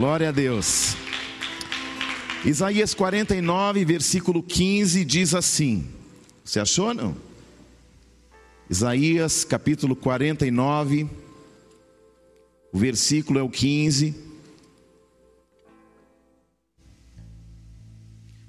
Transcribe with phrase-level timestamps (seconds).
[0.00, 0.96] Glória a Deus.
[2.42, 5.86] Isaías 49, versículo 15 diz assim:
[6.42, 7.14] Você achou não?
[8.70, 11.06] Isaías capítulo 49,
[12.72, 14.14] o versículo é o 15.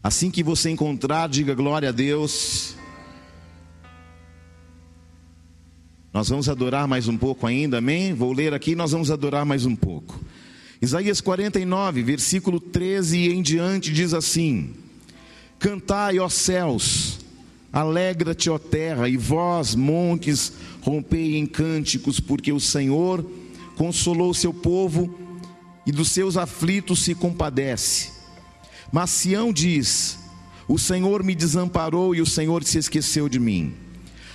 [0.01, 2.77] Assim que você encontrar, diga glória a Deus.
[6.13, 8.13] Nós vamos adorar mais um pouco ainda, amém?
[8.13, 10.17] Vou ler aqui, nós vamos adorar mais um pouco.
[10.81, 14.71] Isaías 49, versículo 13 e em diante diz assim:
[15.59, 17.19] Cantai, ó céus,
[17.71, 23.23] alegra-te, ó terra, e vós, montes, rompei em cânticos, porque o Senhor
[23.77, 25.15] consolou o seu povo
[25.85, 28.09] e dos seus aflitos se compadece.
[28.91, 30.17] Mas Sião diz:
[30.67, 33.75] O Senhor me desamparou e o Senhor se esqueceu de mim.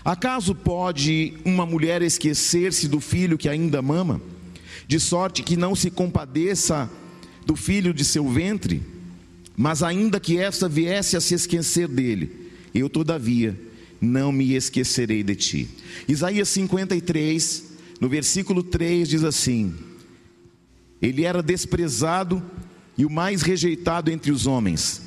[0.04, 4.20] Acaso pode uma mulher esquecer-se do filho que ainda mama?
[4.86, 6.90] De sorte que não se compadeça
[7.44, 8.82] do filho de seu ventre,
[9.56, 13.58] mas ainda que esta viesse a se esquecer dele, eu todavia
[14.00, 15.68] não me esquecerei de ti.
[16.06, 17.64] Isaías 53,
[18.00, 19.74] no versículo 3 diz assim:
[21.00, 22.42] Ele era desprezado
[22.98, 25.02] e o mais rejeitado entre os homens,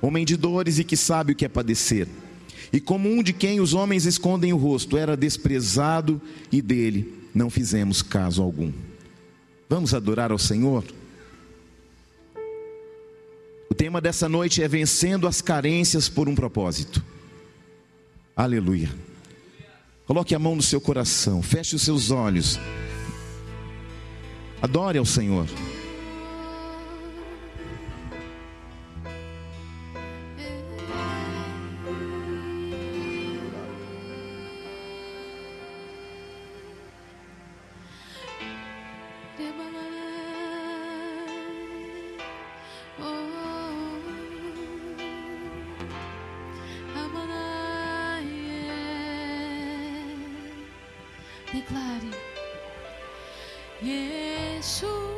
[0.00, 2.08] homem de dores e que sabe o que é padecer.
[2.72, 7.50] E como um de quem os homens escondem o rosto, era desprezado e dele não
[7.50, 8.72] fizemos caso algum.
[9.70, 10.84] Vamos adorar ao Senhor?
[13.70, 17.00] O tema dessa noite é vencendo as carências por um propósito.
[18.34, 18.90] Aleluia.
[20.06, 22.58] Coloque a mão no seu coração, feche os seus olhos.
[24.60, 25.46] Adore ao Senhor.
[51.52, 52.14] Declare.
[53.82, 55.10] Yeshua.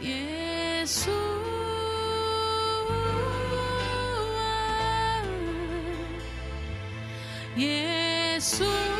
[0.00, 1.18] Yeshua.
[7.56, 8.97] Yeshua.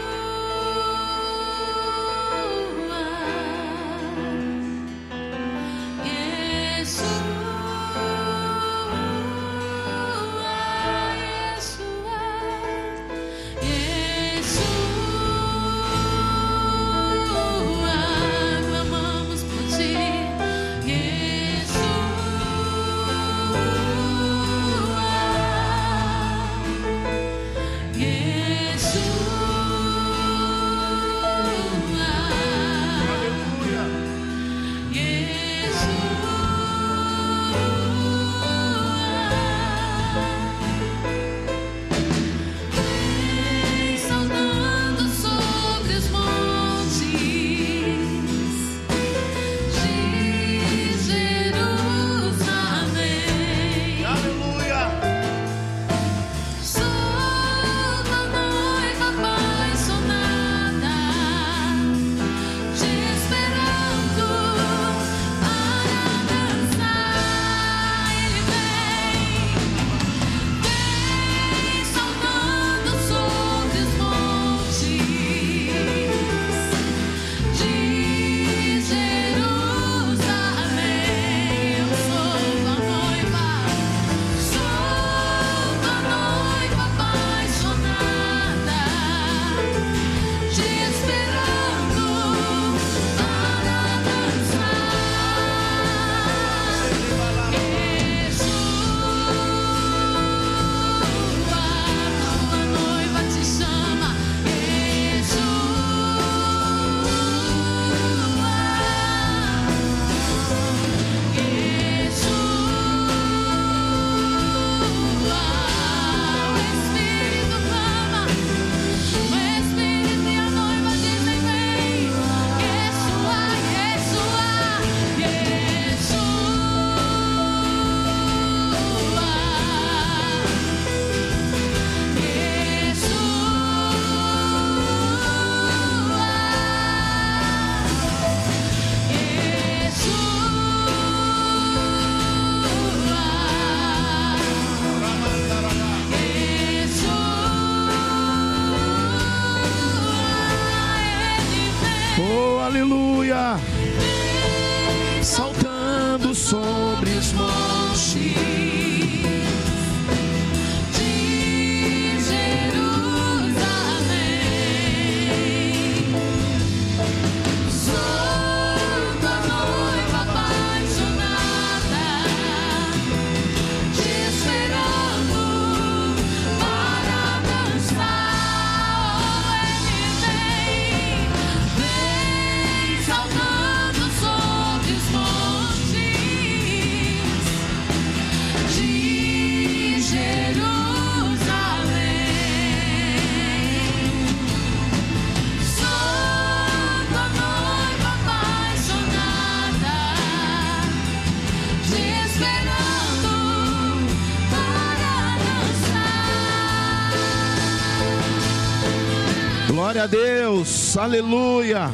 [209.99, 211.91] Glória a Deus, aleluia,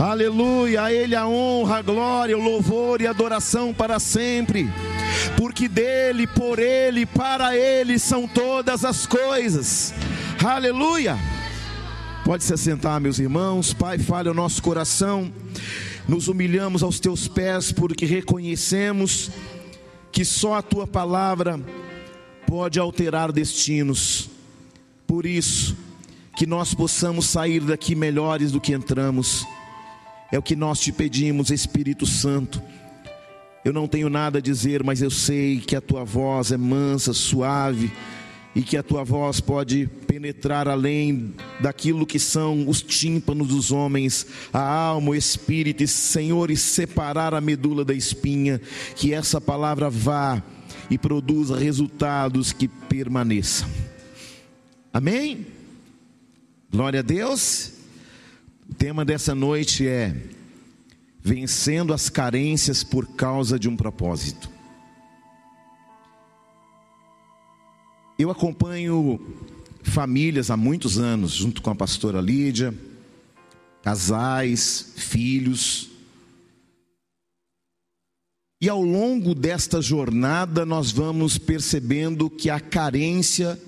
[0.00, 0.84] aleluia.
[0.84, 4.70] A Ele a honra, a glória, o louvor e a adoração para sempre,
[5.36, 9.92] porque dele, por Ele, para Ele são todas as coisas,
[10.42, 11.18] aleluia.
[12.24, 15.30] Pode se assentar, meus irmãos, Pai, fale o nosso coração,
[16.08, 19.30] nos humilhamos aos teus pés, porque reconhecemos
[20.10, 21.60] que só a tua palavra
[22.46, 24.30] pode alterar destinos,
[25.06, 25.76] por isso,
[26.40, 29.46] que nós possamos sair daqui melhores do que entramos.
[30.32, 32.62] É o que nós te pedimos, Espírito Santo.
[33.62, 37.12] Eu não tenho nada a dizer, mas eu sei que a tua voz é mansa,
[37.12, 37.92] suave
[38.56, 44.26] e que a tua voz pode penetrar além daquilo que são os tímpanos dos homens,
[44.50, 48.58] a alma, o espírito, e, Senhor, e separar a medula da espinha,
[48.96, 50.42] que essa palavra vá
[50.90, 53.68] e produza resultados que permaneçam.
[54.90, 55.59] Amém?
[56.72, 57.72] Glória a Deus.
[58.68, 60.14] O tema dessa noite é
[61.20, 64.48] Vencendo as carências por causa de um propósito.
[68.16, 69.18] Eu acompanho
[69.82, 72.72] famílias há muitos anos, junto com a pastora Lídia,
[73.82, 75.90] casais, filhos.
[78.60, 83.60] E ao longo desta jornada nós vamos percebendo que a carência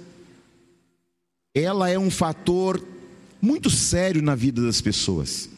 [1.53, 2.92] ela é um fator
[3.43, 5.51] muito sério na vida das pessoas.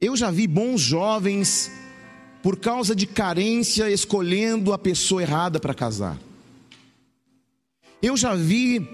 [0.00, 1.72] Eu já vi bons jovens,
[2.40, 6.16] por causa de carência, escolhendo a pessoa errada para casar.
[8.00, 8.88] Eu já vi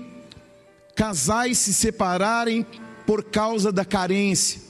[0.97, 2.67] casais se separarem
[3.07, 4.63] por causa da carência.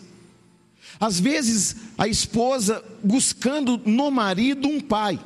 [0.98, 5.20] Às vezes, a esposa buscando no marido um pai,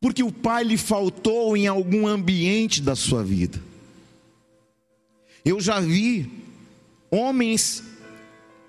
[0.00, 3.67] porque o pai lhe faltou em algum ambiente da sua vida.
[5.48, 6.30] Eu já vi
[7.10, 7.82] homens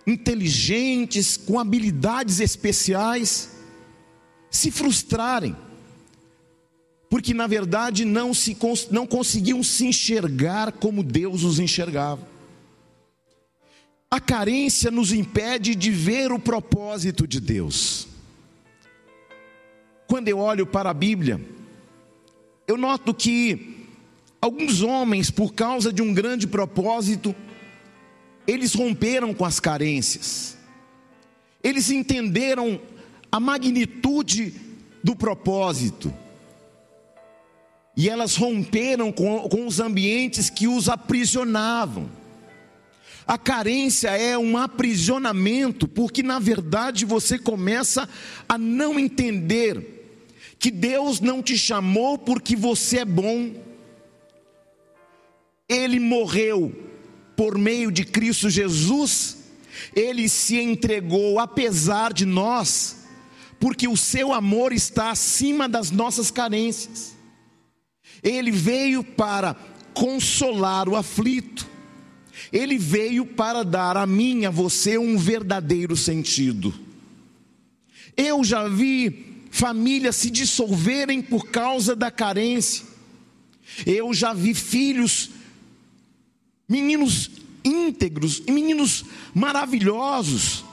[0.08, 3.52] inteligentes, com habilidades especiais,
[4.50, 5.58] se frustrarem,
[7.10, 8.58] porque na verdade não, se,
[8.92, 12.26] não conseguiam se enxergar como Deus os enxergava.
[14.10, 18.08] A carência nos impede de ver o propósito de Deus.
[20.08, 21.46] Quando eu olho para a Bíblia,
[22.66, 23.79] eu noto que
[24.42, 27.36] Alguns homens, por causa de um grande propósito,
[28.48, 30.58] eles romperam com as carências,
[31.62, 32.80] eles entenderam
[33.32, 34.54] a magnitude
[35.04, 36.14] do propósito,
[37.98, 42.10] e elas romperam com, com os ambientes que os aprisionavam.
[43.28, 48.08] A carência é um aprisionamento, porque na verdade você começa
[48.48, 50.00] a não entender
[50.58, 53.54] que Deus não te chamou porque você é bom
[55.70, 56.74] ele morreu
[57.38, 59.38] por meio de Cristo Jesus,
[59.96, 62.98] ele se entregou apesar de nós,
[63.60, 67.16] porque o seu amor está acima das nossas carências.
[68.24, 69.56] Ele veio para
[69.94, 71.68] consolar o aflito.
[72.52, 76.74] Ele veio para dar a mim, a você, um verdadeiro sentido.
[78.18, 82.86] Eu já vi famílias se dissolverem por causa da carência.
[83.86, 85.32] Eu já vi filhos
[86.70, 87.32] meninos
[87.66, 90.64] íntegros e meninos maravilhosos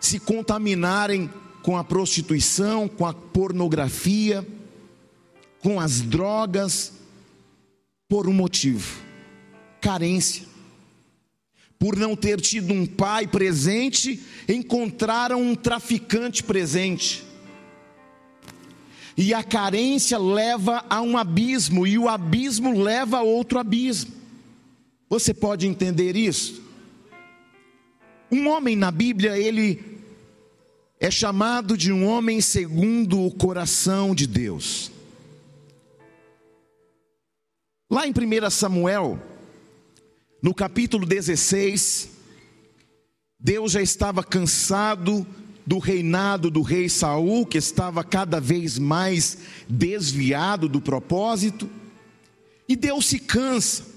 [0.00, 1.28] se contaminarem
[1.62, 4.46] com a prostituição, com a pornografia,
[5.60, 6.92] com as drogas,
[8.08, 9.02] por um motivo:
[9.80, 10.54] carência.
[11.78, 17.22] Por não ter tido um pai presente, encontraram um traficante presente.
[19.16, 24.23] E a carência leva a um abismo, e o abismo leva a outro abismo.
[25.08, 26.62] Você pode entender isso?
[28.30, 29.94] Um homem na Bíblia, ele
[30.98, 34.90] é chamado de um homem segundo o coração de Deus.
[37.90, 39.22] Lá em 1 Samuel,
[40.42, 42.10] no capítulo 16,
[43.38, 45.26] Deus já estava cansado
[45.66, 51.68] do reinado do rei Saul, que estava cada vez mais desviado do propósito,
[52.68, 53.93] e Deus se cansa.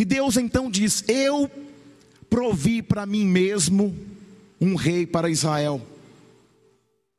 [0.00, 1.50] E Deus então diz: Eu
[2.30, 3.94] provi para mim mesmo
[4.58, 5.86] um rei para Israel.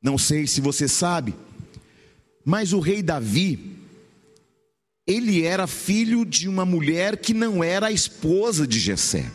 [0.02, 1.36] Não sei se você sabe,
[2.44, 3.78] mas o rei Davi,
[5.06, 9.32] ele era filho de uma mulher que não era a esposa de Jessé.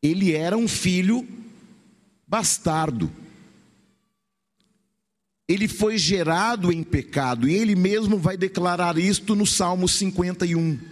[0.00, 1.26] Ele era um filho
[2.28, 3.10] bastardo.
[5.48, 10.91] Ele foi gerado em pecado e ele mesmo vai declarar isto no Salmo 51.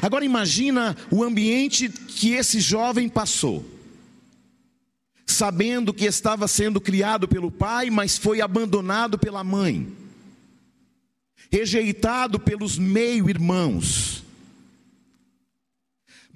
[0.00, 3.64] Agora imagina o ambiente que esse jovem passou.
[5.26, 9.86] Sabendo que estava sendo criado pelo pai, mas foi abandonado pela mãe.
[11.50, 14.24] Rejeitado pelos meio-irmãos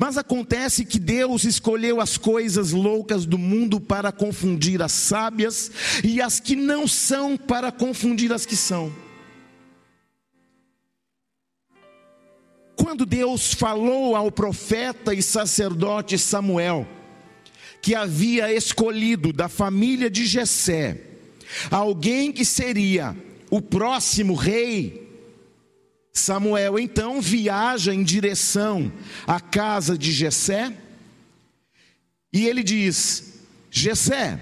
[0.03, 5.71] mas acontece que Deus escolheu as coisas loucas do mundo para confundir as sábias
[6.03, 8.93] e as que não são para confundir as que são.
[12.83, 16.85] Quando Deus falou ao profeta e sacerdote Samuel,
[17.81, 21.01] que havia escolhido da família de Jessé
[21.71, 23.17] alguém que seria
[23.49, 25.09] o próximo rei
[26.13, 28.93] Samuel então viaja em direção
[29.29, 30.77] à casa de Jessé,
[32.33, 34.41] e ele diz: Jessé,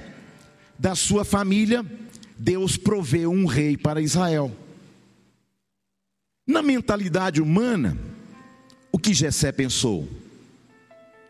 [0.78, 1.84] da sua família,
[2.38, 4.50] Deus proveu um rei para Israel.
[6.46, 8.09] Na mentalidade humana,
[8.92, 10.08] o que Jessé pensou?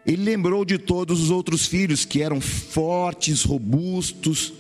[0.06, 4.52] Ele lembrou de todos os outros filhos que eram fortes, robustos,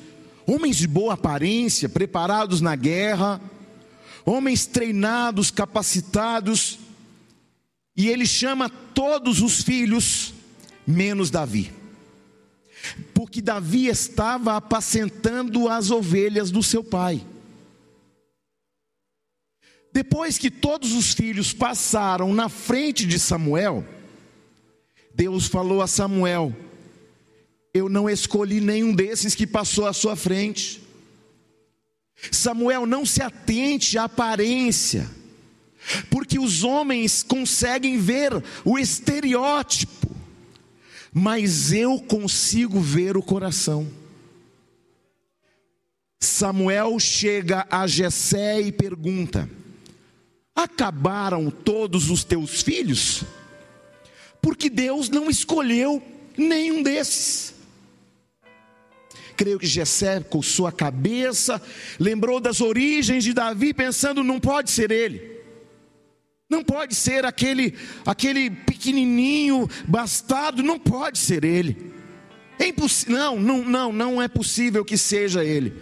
[0.46, 3.40] homens de boa aparência, preparados na guerra,
[4.24, 6.78] homens treinados, capacitados,
[7.96, 10.34] e ele chama todos os filhos,
[10.86, 11.72] menos Davi.
[13.14, 17.24] Porque Davi estava apacentando as ovelhas do seu pai.
[19.92, 23.84] Depois que todos os filhos passaram na frente de Samuel,
[25.14, 26.54] Deus falou a Samuel:
[27.74, 30.80] Eu não escolhi nenhum desses que passou à sua frente.
[32.30, 35.08] Samuel, não se atente à aparência,
[36.10, 38.32] porque os homens conseguem ver
[38.64, 40.10] o estereótipo,
[41.12, 43.90] mas eu consigo ver o coração.
[46.20, 49.48] Samuel chega a Jessé e pergunta:
[50.62, 53.24] Acabaram todos os teus filhos?
[54.40, 56.02] Porque Deus não escolheu
[56.36, 57.60] nenhum desses
[59.40, 61.62] creio que Jessé com sua cabeça,
[61.98, 65.40] lembrou das origens de Davi, pensando, não pode ser ele.
[66.46, 67.74] Não pode ser aquele
[68.04, 71.90] aquele pequenininho bastardo, não pode ser ele.
[72.58, 75.72] É impossível, não, não, não, não é possível que seja ele.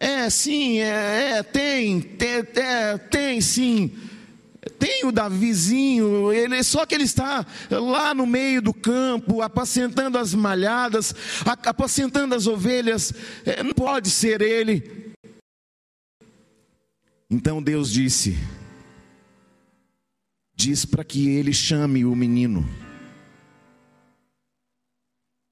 [0.00, 3.92] É, sim, é, é tem, tem, é, tem sim.
[4.78, 10.34] Tem o Davizinho, ele, só que ele está lá no meio do campo, apacentando as
[10.34, 11.14] malhadas,
[11.44, 13.12] apacentando as ovelhas,
[13.44, 15.12] é, não pode ser ele.
[17.30, 18.36] Então Deus disse:
[20.54, 22.68] diz para que ele chame o menino.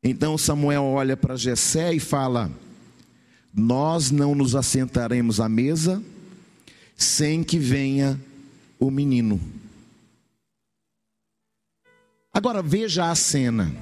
[0.03, 2.50] Então Samuel olha para Jessé e fala:
[3.56, 6.02] Nós não nos assentaremos à mesa
[6.94, 8.20] sem que venha
[8.78, 9.40] o menino.
[12.34, 13.75] Agora veja a cena.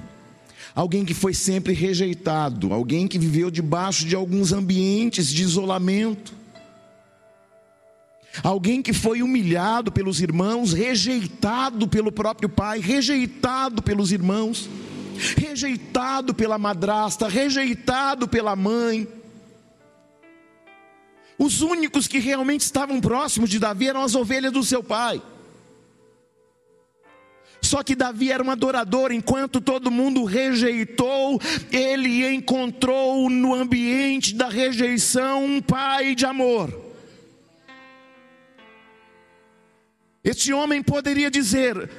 [0.77, 6.33] Alguém que foi sempre rejeitado, alguém que viveu debaixo de alguns ambientes de isolamento,
[8.45, 14.69] alguém que foi humilhado pelos irmãos, rejeitado pelo próprio pai, rejeitado pelos irmãos,
[15.37, 19.09] rejeitado pela madrasta, rejeitado pela mãe.
[21.39, 25.21] Os únicos que realmente estavam próximos de Davi eram as ovelhas do seu pai.
[27.61, 31.41] Só que Davi era um adorador, enquanto todo mundo rejeitou,
[31.73, 36.79] ele encontrou no ambiente da rejeição um pai de amor.
[40.23, 41.91] Este homem poderia dizer: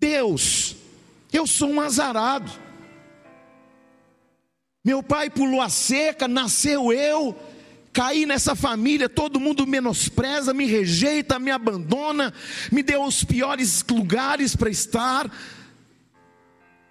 [0.00, 0.76] Deus,
[1.32, 2.65] eu sou um azarado.
[4.86, 7.36] Meu pai pulou a cerca, nasceu eu,
[7.92, 12.32] caí nessa família, todo mundo menospreza, me rejeita, me abandona,
[12.70, 15.28] me deu os piores lugares para estar.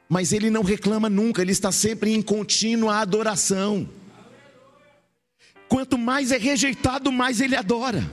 [0.09, 3.89] Mas ele não reclama nunca, ele está sempre em contínua adoração.
[5.69, 8.11] Quanto mais é rejeitado, mais ele adora.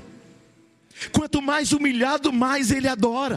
[1.10, 3.36] Quanto mais humilhado, mais ele adora.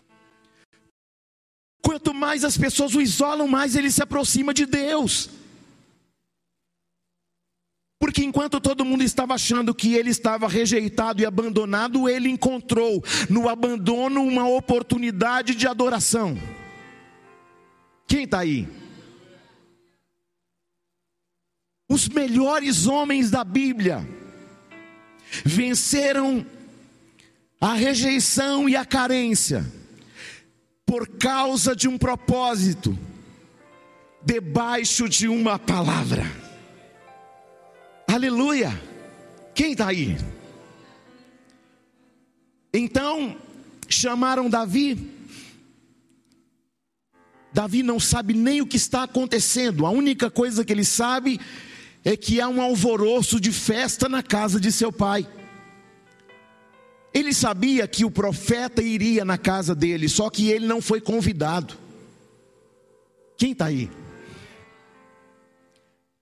[1.82, 5.44] Quanto mais as pessoas o isolam, mais ele se aproxima de Deus.
[8.06, 13.50] Porque enquanto todo mundo estava achando que ele estava rejeitado e abandonado, ele encontrou no
[13.50, 16.40] abandono uma oportunidade de adoração.
[18.08, 18.70] Quem está aí?
[21.90, 24.08] Os melhores homens da Bíblia
[25.44, 26.46] venceram
[27.60, 29.66] a rejeição e a carência
[30.86, 32.96] por causa de um propósito,
[34.24, 36.45] debaixo de uma palavra.
[38.08, 38.72] Aleluia!
[39.54, 40.18] Quem está aí?
[42.74, 43.38] Então
[43.88, 45.12] chamaram Davi.
[47.54, 51.40] Davi não sabe nem o que está acontecendo, a única coisa que ele sabe
[52.04, 55.26] é que há um alvoroço de festa na casa de seu pai.
[57.14, 61.76] Ele sabia que o profeta iria na casa dele, só que ele não foi convidado.
[63.38, 63.90] Quem está aí?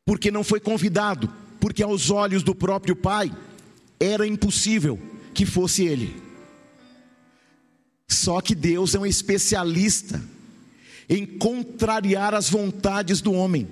[0.05, 3.34] Porque não foi convidado porque aos olhos do próprio pai
[3.98, 5.00] era impossível
[5.34, 6.22] que fosse ele.
[8.05, 10.22] Só que Deus é um especialista
[11.08, 13.70] em contrariar as vontades do homem,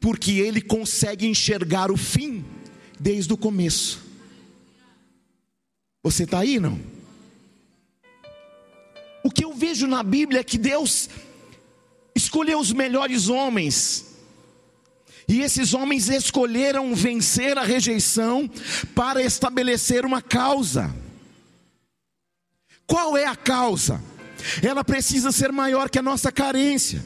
[0.00, 2.44] porque ele consegue enxergar o fim
[2.98, 4.02] desde o começo.
[6.02, 6.80] Você está aí, não?
[9.22, 11.08] O que eu vejo na Bíblia é que Deus
[12.12, 14.11] escolheu os melhores homens
[15.32, 18.50] e esses homens escolheram vencer a rejeição
[18.94, 20.94] para estabelecer uma causa.
[22.86, 23.98] Qual é a causa?
[24.62, 27.04] Ela precisa ser maior que a nossa carência.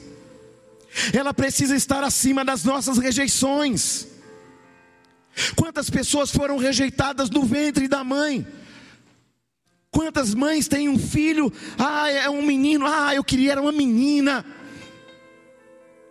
[1.13, 4.09] Ela precisa estar acima das nossas rejeições.
[5.55, 8.45] Quantas pessoas foram rejeitadas no ventre da mãe?
[9.89, 11.53] Quantas mães têm um filho?
[11.79, 12.87] Ah, é um menino.
[12.87, 14.45] Ah, eu queria era uma menina.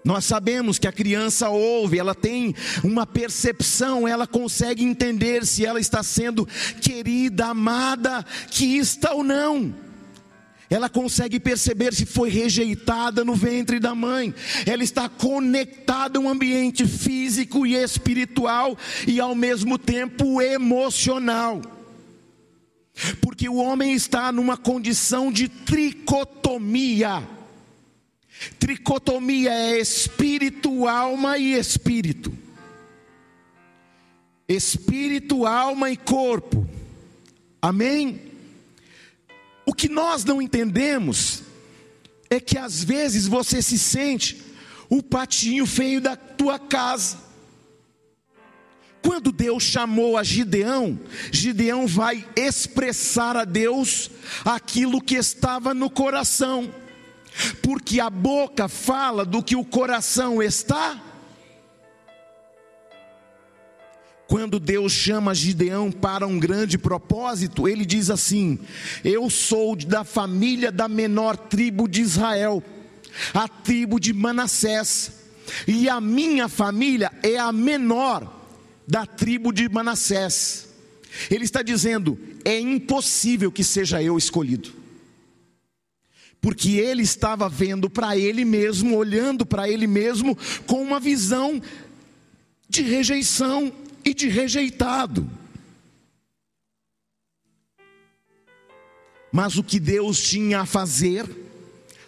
[0.06, 5.80] Nós sabemos que a criança ouve, ela tem uma percepção, ela consegue entender se ela
[5.80, 6.48] está sendo
[6.80, 9.74] querida, amada, quista ou não.
[10.70, 14.32] Ela consegue perceber se foi rejeitada no ventre da mãe.
[14.68, 21.62] Ela está conectada a um ambiente físico e espiritual e ao mesmo tempo emocional.
[23.22, 27.35] Porque o homem está numa condição de tricotomia
[28.60, 32.32] Tricotomia é espírito, alma e espírito.
[34.48, 36.68] Espírito, alma e corpo.
[37.62, 38.32] Amém?
[39.66, 41.42] O que nós não entendemos
[42.30, 44.44] é que às vezes você se sente
[44.90, 47.26] o patinho feio da tua casa.
[49.02, 51.00] Quando Deus chamou a Gideão,
[51.32, 54.10] Gideão vai expressar a Deus
[54.44, 56.74] aquilo que estava no coração
[57.62, 61.02] porque a boca fala do que o coração está.
[64.28, 68.60] Quando Deus chama Gideão para um grande propósito, ele diz assim:
[69.04, 72.64] Eu sou da família da menor tribo de Israel,
[73.34, 75.12] a tribo de Manassés,
[75.68, 78.50] e a minha família é a menor
[78.88, 80.70] da tribo de Manassés.
[81.30, 84.85] Ele está dizendo: É impossível que seja eu escolhido
[86.46, 91.60] porque ele estava vendo para ele mesmo, olhando para ele mesmo com uma visão
[92.70, 93.74] de rejeição
[94.06, 95.28] e de rejeitado.
[99.32, 101.28] Mas o que Deus tinha a fazer,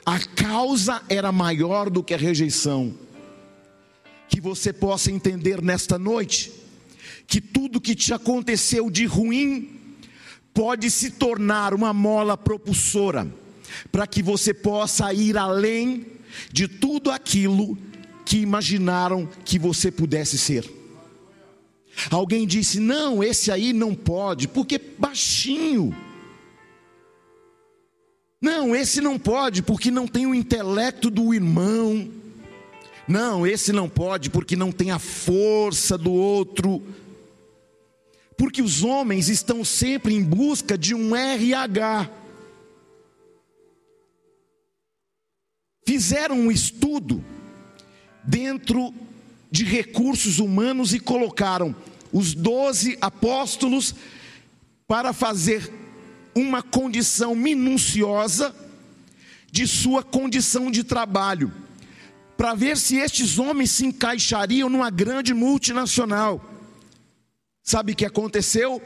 [0.05, 2.93] a causa era maior do que a rejeição.
[4.29, 6.53] Que você possa entender nesta noite
[7.25, 9.97] que tudo que te aconteceu de ruim
[10.53, 13.27] pode se tornar uma mola propulsora
[13.91, 16.05] para que você possa ir além
[16.51, 17.77] de tudo aquilo
[18.25, 20.69] que imaginaram que você pudesse ser.
[22.11, 25.95] Alguém disse: não, esse aí não pode, porque baixinho.
[28.39, 32.07] Não, esse não pode, porque não tem o intelecto do irmão.
[33.07, 36.83] Não, esse não pode, porque não tem a força do outro.
[38.37, 42.11] Porque os homens estão sempre em busca de um RH.
[45.87, 47.23] Fizeram um estudo
[48.21, 48.93] dentro
[49.49, 51.73] de recursos humanos e colocaram
[52.11, 53.95] os doze apóstolos
[54.85, 55.71] para fazer
[56.35, 58.53] uma condição minuciosa
[59.49, 61.53] de sua condição de trabalho,
[62.35, 66.43] para ver se estes homens se encaixariam numa grande multinacional.
[67.63, 68.81] Sabe o que aconteceu?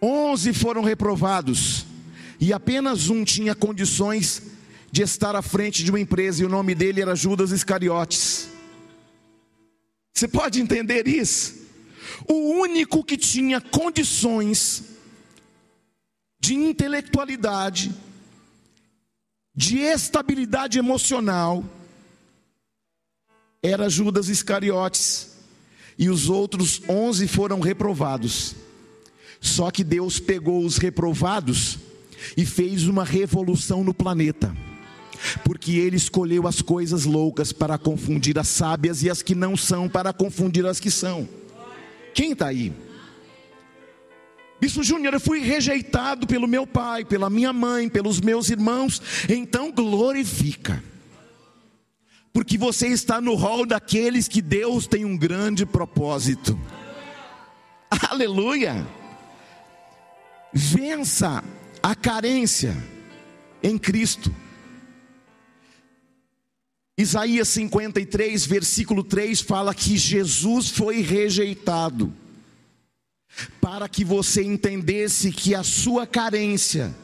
[0.00, 1.86] Onze foram reprovados
[2.38, 4.53] e apenas um tinha condições
[4.94, 8.48] de estar à frente de uma empresa e o nome dele era Judas Iscariotes.
[10.14, 11.66] Você pode entender isso?
[12.28, 14.84] O único que tinha condições
[16.38, 17.92] de intelectualidade,
[19.52, 21.64] de estabilidade emocional,
[23.60, 25.38] era Judas Iscariotes.
[25.98, 28.54] E os outros onze foram reprovados.
[29.40, 31.80] Só que Deus pegou os reprovados
[32.36, 34.54] e fez uma revolução no planeta.
[35.44, 39.88] Porque ele escolheu as coisas loucas para confundir as sábias e as que não são
[39.88, 41.28] para confundir as que são.
[42.12, 42.72] Quem está aí?
[44.60, 49.02] Bispo Júnior, eu fui rejeitado pelo meu pai, pela minha mãe, pelos meus irmãos.
[49.28, 50.82] Então glorifica.
[52.32, 56.58] Porque você está no rol daqueles que Deus tem um grande propósito.
[58.10, 58.86] Aleluia
[60.54, 61.42] vença
[61.82, 62.76] a carência
[63.60, 64.32] em Cristo.
[66.96, 72.14] Isaías 53, versículo 3 fala que Jesus foi rejeitado,
[73.60, 76.94] para que você entendesse que a sua carência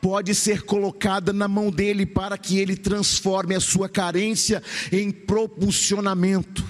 [0.00, 6.64] pode ser colocada na mão dele, para que ele transforme a sua carência em propulsionamento.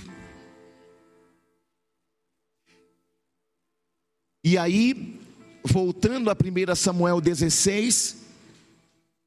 [4.43, 5.21] E aí,
[5.65, 8.17] voltando a 1 Samuel 16,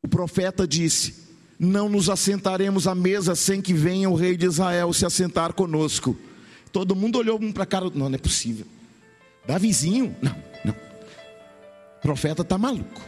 [0.04, 1.27] o profeta disse:
[1.60, 6.15] Não nos assentaremos à mesa sem que venha o rei de Israel se assentar conosco.
[6.72, 8.65] Todo mundo olhou um para a cara, não, não é possível.
[9.46, 10.15] Davizinho?
[10.22, 10.74] Não, não.
[10.74, 13.02] O profeta está maluco.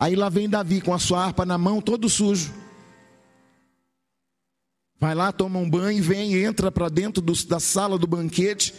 [0.00, 2.52] Aí lá vem Davi com a sua harpa na mão, todo sujo.
[4.98, 8.74] Vai lá, toma um banho, vem, entra para dentro do, da sala do banquete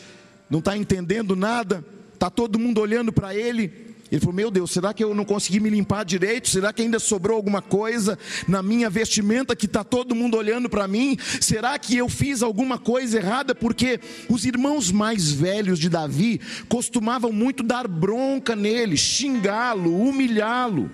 [0.54, 3.93] não está entendendo nada, está todo mundo olhando para ele.
[4.14, 6.48] Ele falou: Meu Deus, será que eu não consegui me limpar direito?
[6.48, 8.16] Será que ainda sobrou alguma coisa
[8.48, 11.18] na minha vestimenta que está todo mundo olhando para mim?
[11.42, 13.56] Será que eu fiz alguma coisa errada?
[13.56, 14.00] Porque
[14.30, 20.92] os irmãos mais velhos de Davi costumavam muito dar bronca nele, xingá-lo, humilhá-lo.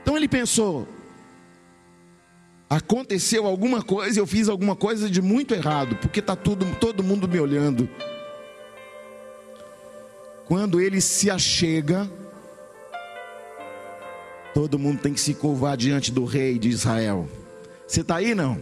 [0.00, 0.88] Então ele pensou:
[2.70, 7.38] aconteceu alguma coisa, eu fiz alguma coisa de muito errado, porque está todo mundo me
[7.38, 7.86] olhando.
[10.52, 12.06] Quando ele se achega,
[14.52, 17.26] todo mundo tem que se curvar diante do rei de Israel.
[17.88, 18.58] Você está aí não?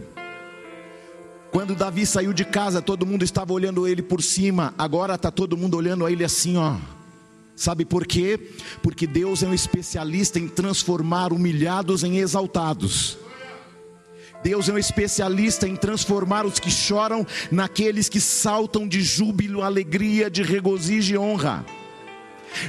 [1.51, 5.57] Quando Davi saiu de casa, todo mundo estava olhando ele por cima, agora está todo
[5.57, 6.77] mundo olhando ele assim, ó.
[7.57, 8.39] Sabe por quê?
[8.81, 13.17] Porque Deus é um especialista em transformar humilhados em exaltados.
[14.41, 20.29] Deus é um especialista em transformar os que choram naqueles que saltam de júbilo, alegria,
[20.29, 21.65] de regozijo e honra.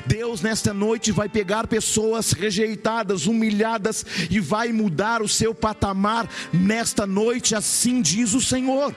[0.07, 7.07] Deus nesta noite vai pegar pessoas rejeitadas, humilhadas e vai mudar o seu patamar nesta
[7.07, 8.95] noite, assim diz o Senhor.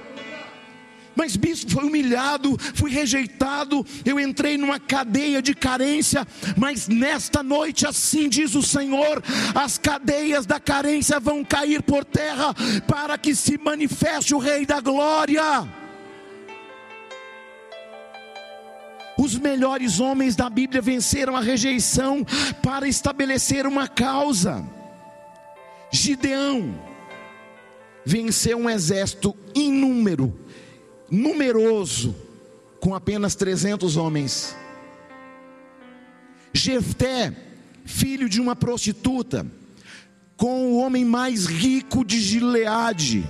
[1.16, 7.88] Mas bispo, foi humilhado, fui rejeitado, eu entrei numa cadeia de carência, mas nesta noite,
[7.88, 9.24] assim diz o Senhor,
[9.56, 12.54] as cadeias da carência vão cair por terra,
[12.86, 15.85] para que se manifeste o Rei da Glória.
[19.26, 22.24] Os melhores homens da Bíblia venceram a rejeição
[22.62, 24.64] para estabelecer uma causa.
[25.92, 26.80] Gideão
[28.06, 30.32] venceu um exército inúmero
[31.10, 32.16] numeroso,
[32.80, 34.56] com apenas 300 homens.
[36.54, 37.36] Jefté,
[37.84, 39.44] filho de uma prostituta,
[40.38, 43.28] com o homem mais rico de Gileade,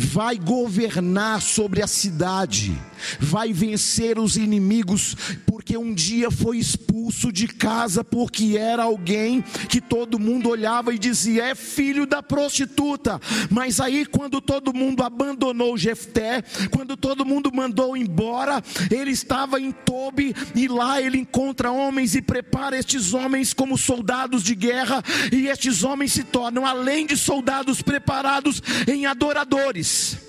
[0.00, 2.80] vai governar sobre a cidade,
[3.18, 9.80] vai vencer os inimigos, porque um dia foi expulso de casa, porque era alguém que
[9.80, 13.20] todo mundo olhava e dizia: é filho da prostituta.
[13.50, 19.72] Mas aí, quando todo mundo abandonou Jefté, quando todo mundo mandou embora, ele estava em
[19.72, 25.48] Tobi, e lá ele encontra homens e prepara estes homens como soldados de guerra, e
[25.48, 30.27] estes homens se tornam, além de soldados preparados, em adoradores.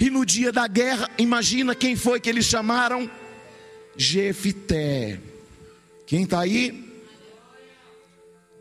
[0.00, 3.10] E no dia da guerra, imagina quem foi que eles chamaram?
[3.96, 5.20] Jefité.
[6.06, 6.88] Quem está aí?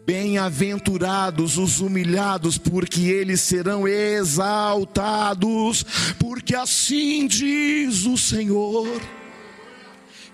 [0.06, 5.84] Bem-aventurados os humilhados, porque eles serão exaltados,
[6.18, 9.02] porque assim diz o Senhor.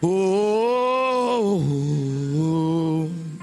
[0.02, 3.35] Oh, oh, oh.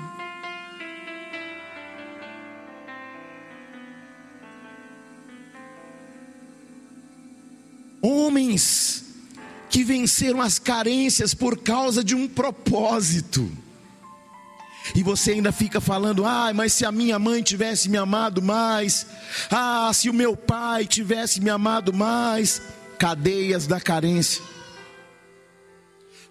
[8.03, 9.05] Homens
[9.71, 13.51] que venceram as carências por causa de um propósito.
[14.95, 19.07] E você ainda fica falando: ah, mas se a minha mãe tivesse me amado mais,
[19.51, 22.61] ah, se o meu pai tivesse me amado mais,
[22.99, 24.43] cadeias da carência.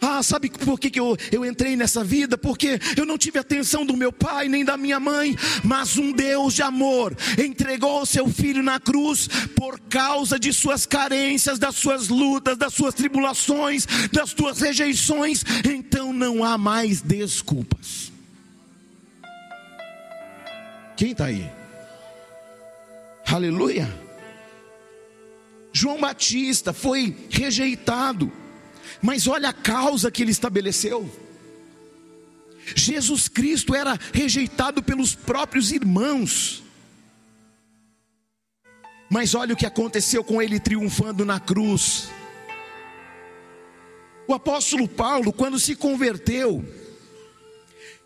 [0.04, 2.36] Ah, sabe por que, que eu, eu entrei nessa vida?
[2.36, 6.56] Porque eu não tive atenção do meu pai nem da minha mãe, mas um Deus
[6.56, 12.08] de amor entregou o seu filho na cruz por causa de suas carências, das suas
[12.08, 15.44] lutas, das suas tribulações, das suas rejeições.
[15.64, 18.12] Então não há mais desculpas.
[20.98, 21.48] Quem está aí?
[23.28, 23.88] Aleluia.
[25.72, 28.41] João Batista foi rejeitado
[29.02, 31.10] mas olha a causa que ele estabeleceu.
[32.76, 36.64] Jesus Cristo era rejeitado pelos próprios irmãos.
[39.10, 42.10] Mas olha o que aconteceu com ele triunfando na cruz.
[44.28, 46.64] O apóstolo Paulo, quando se converteu,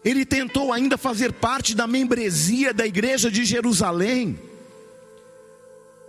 [0.04, 4.40] ele tentou ainda fazer parte da membresia da igreja de Jerusalém.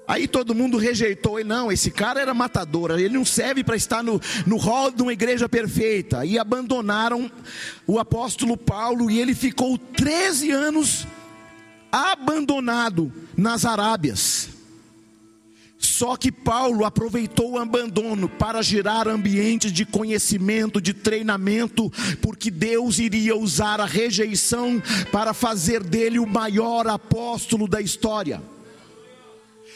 [0.08, 4.04] Aí todo mundo rejeitou ele, não, esse cara era matador, ele não serve para estar
[4.04, 6.24] no, no hall de uma igreja perfeita.
[6.24, 7.30] E abandonaram
[7.86, 11.06] o apóstolo Paulo e ele ficou 13 anos
[11.90, 14.50] abandonado nas Arábias.
[15.78, 21.92] Só que Paulo aproveitou o abandono para gerar ambientes de conhecimento, de treinamento,
[22.22, 28.40] porque Deus iria usar a rejeição para fazer dele o maior apóstolo da história.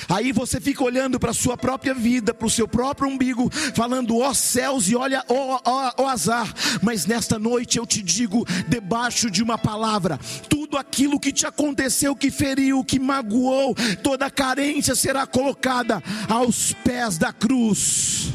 [0.08, 4.18] Aí você fica olhando para a sua própria vida, para o seu próprio umbigo, falando,
[4.18, 6.52] ó céus e olha, ó, ó, ó azar.
[6.82, 12.14] Mas nesta noite eu te digo, debaixo de uma palavra, tudo aquilo que te aconteceu,
[12.14, 18.30] que feriu, que magoou, toda carência será colocada aos pés da cruz,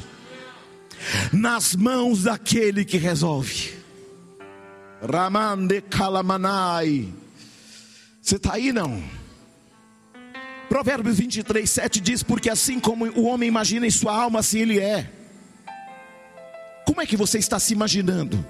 [1.32, 3.74] nas mãos daquele que resolve.
[5.02, 7.14] Ramande Kalamanai.
[8.22, 9.04] Você está aí não?
[10.70, 14.80] Provérbios 23, 7 diz: Porque assim como o homem imagina em sua alma, assim ele
[14.80, 15.10] é.
[16.86, 18.46] Como é que você está se imaginando?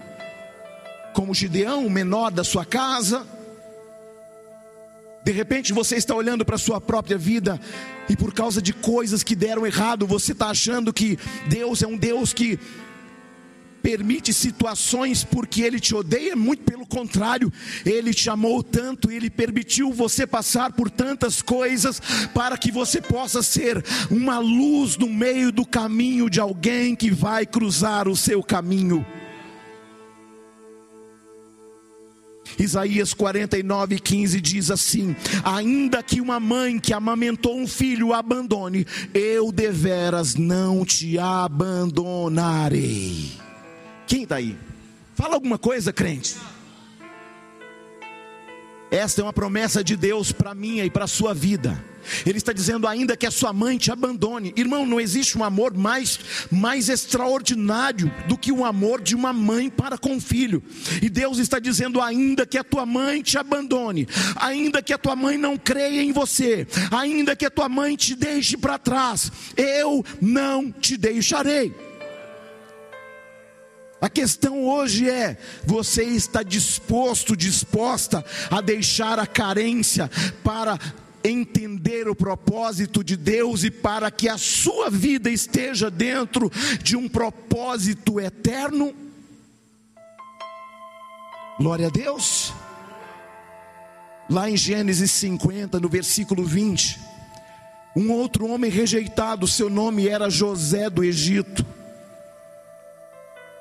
[1.14, 3.26] Como Gideão, o menor da sua casa?
[5.24, 7.60] De repente você está olhando para a sua própria vida
[8.08, 11.98] e por causa de coisas que deram errado, você está achando que Deus é um
[11.98, 12.60] Deus que
[13.86, 17.54] permite situações porque Ele te odeia, muito pelo contrário,
[17.86, 22.02] Ele te amou tanto, Ele permitiu você passar por tantas coisas
[22.34, 27.46] para que você possa ser uma luz no meio do caminho de alguém que vai
[27.46, 29.06] cruzar o seu caminho.
[32.58, 39.52] Isaías 49, 15 diz assim: Ainda que uma mãe que amamentou um filho abandone, eu
[39.52, 43.45] deveras não te abandonarei.
[44.08, 44.58] Quem está aí?
[45.16, 46.36] Fala alguma coisa, crente.
[48.92, 51.84] Esta é uma promessa de Deus para minha e para a sua vida.
[52.26, 54.54] Ele está dizendo ainda que a sua mãe te abandone.
[54.56, 56.20] Irmão, não existe um amor mais
[56.52, 60.62] mais extraordinário do que o amor de uma mãe para com filho.
[61.02, 65.16] E Deus está dizendo ainda que a tua mãe te abandone, ainda que a tua
[65.16, 70.06] mãe não creia em você, ainda que a tua mãe te deixe para trás, eu
[70.22, 71.74] não te deixarei.
[74.06, 80.12] A questão hoje é: você está disposto, disposta a deixar a carência
[80.44, 80.80] para
[81.24, 86.52] entender o propósito de Deus e para que a sua vida esteja dentro
[86.84, 88.94] de um propósito eterno?
[91.58, 92.54] Glória a Deus.
[94.30, 97.00] Lá em Gênesis 50, no versículo 20,
[97.96, 101.66] um outro homem rejeitado, seu nome era José do Egito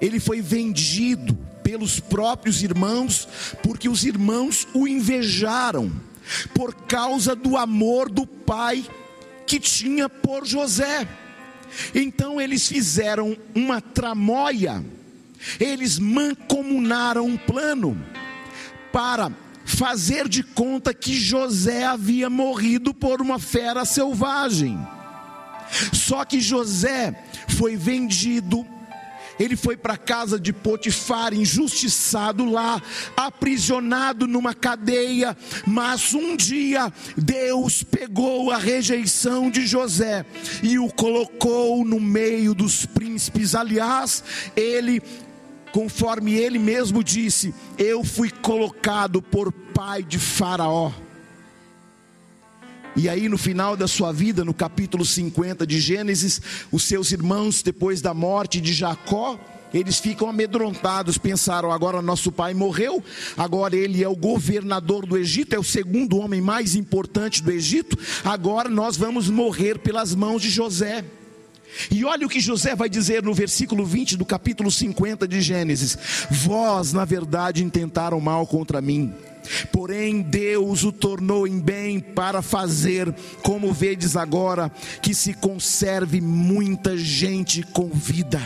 [0.01, 3.27] ele foi vendido pelos próprios irmãos,
[3.63, 5.91] porque os irmãos o invejaram,
[6.55, 8.85] por causa do amor do pai
[9.47, 11.09] que tinha por José.
[11.95, 14.85] Então eles fizeram uma tramóia,
[15.59, 18.01] eles mancomunaram um plano
[18.93, 19.33] para
[19.65, 24.79] fazer de conta que José havia morrido por uma fera selvagem.
[25.93, 28.65] Só que José foi vendido
[29.39, 32.81] Ele foi para a casa de Potifar, injustiçado lá,
[33.17, 40.25] aprisionado numa cadeia, mas um dia Deus pegou a rejeição de José
[40.63, 43.55] e o colocou no meio dos príncipes.
[43.55, 44.23] Aliás,
[44.57, 45.03] ele
[45.73, 50.93] conforme ele mesmo disse: Eu fui colocado por pai de Faraó.
[52.97, 57.61] E aí, no final da sua vida, no capítulo 50 de Gênesis, os seus irmãos,
[57.61, 59.39] depois da morte de Jacó,
[59.73, 63.03] eles ficam amedrontados, pensaram: agora nosso pai morreu,
[63.37, 67.99] agora ele é o governador do Egito, é o segundo homem mais importante do Egito,
[68.25, 71.05] agora nós vamos morrer pelas mãos de José.
[71.91, 75.99] E olha o que José vai dizer no versículo 20 do capítulo 50 de Gênesis:
[76.31, 79.13] Vós, na verdade, intentaram mal contra mim,
[79.73, 84.71] porém Deus o tornou em bem para fazer, como vedes agora,
[85.03, 88.41] que se conserve muita gente com vida.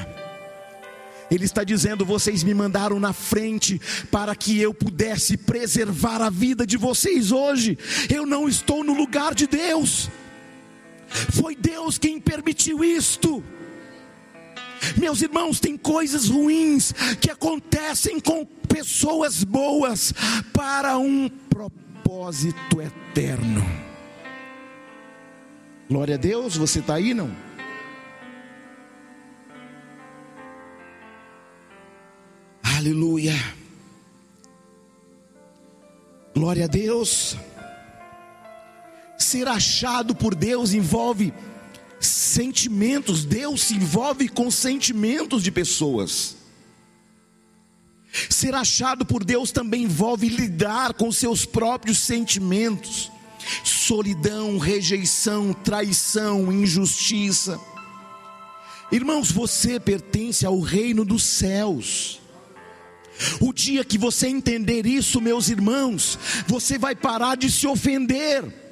[1.30, 3.80] Ele está dizendo: vocês me mandaram na frente
[4.10, 7.78] para que eu pudesse preservar a vida de vocês hoje.
[8.08, 10.10] Eu não estou no lugar de Deus.
[11.08, 13.42] Foi Deus quem permitiu isto.
[14.96, 20.12] Meus irmãos, tem coisas ruins que acontecem com pessoas boas
[20.52, 23.64] para um propósito eterno.
[25.88, 27.30] Glória a Deus, você está aí não?
[32.62, 33.34] Aleluia.
[36.34, 37.36] Glória a Deus.
[39.18, 41.34] Ser achado por Deus envolve
[42.00, 46.36] sentimentos, Deus se envolve com sentimentos de pessoas.
[48.30, 53.10] Ser achado por Deus também envolve lidar com seus próprios sentimentos,
[53.64, 57.60] solidão, rejeição, traição, injustiça.
[58.90, 62.20] Irmãos, você pertence ao reino dos céus.
[63.40, 68.67] O dia que você entender isso, meus irmãos, você vai parar de se ofender.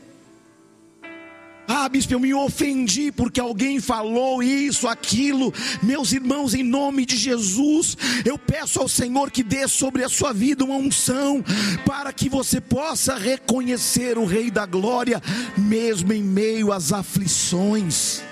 [1.79, 5.53] Ah, bispo, eu me ofendi porque alguém falou isso, aquilo.
[5.83, 10.33] Meus irmãos, em nome de Jesus, eu peço ao Senhor que dê sobre a sua
[10.33, 11.45] vida uma unção,
[11.85, 15.23] para que você possa reconhecer o Rei da Glória,
[15.55, 18.23] mesmo em meio às aflições.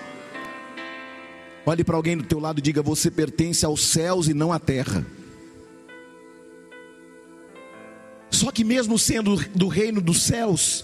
[1.67, 4.59] Olhe para alguém do teu lado e diga: Você pertence aos céus e não à
[4.59, 5.07] terra.
[8.31, 10.83] Só que, mesmo sendo do reino dos céus,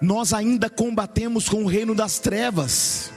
[0.00, 3.10] nós ainda combatemos com o reino das trevas.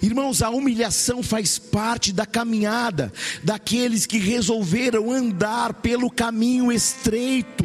[0.00, 7.64] Irmãos, a humilhação faz parte da caminhada daqueles que resolveram andar pelo caminho estreito.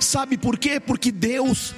[0.00, 0.80] Sabe por quê?
[0.80, 1.74] Porque Deus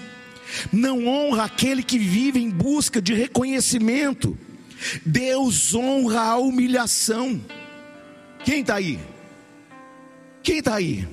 [0.72, 4.36] não honra aquele que vive em busca de reconhecimento.
[5.04, 7.40] Deus honra a humilhação.
[8.44, 8.98] Quem está aí?
[10.42, 11.06] Quem está aí?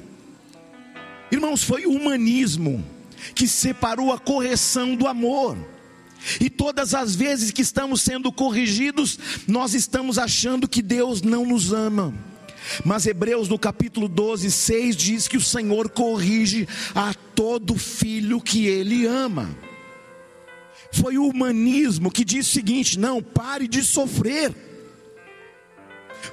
[1.32, 2.84] Irmãos, foi o humanismo
[3.34, 5.58] que separou a correção do amor.
[6.40, 11.72] E todas as vezes que estamos sendo corrigidos, nós estamos achando que Deus não nos
[11.72, 12.14] ama.
[12.84, 18.66] Mas Hebreus no capítulo 12, 6 diz que o Senhor corrige a todo filho que
[18.66, 19.56] ele ama.
[20.92, 24.54] Foi o humanismo que disse o seguinte: não, pare de sofrer.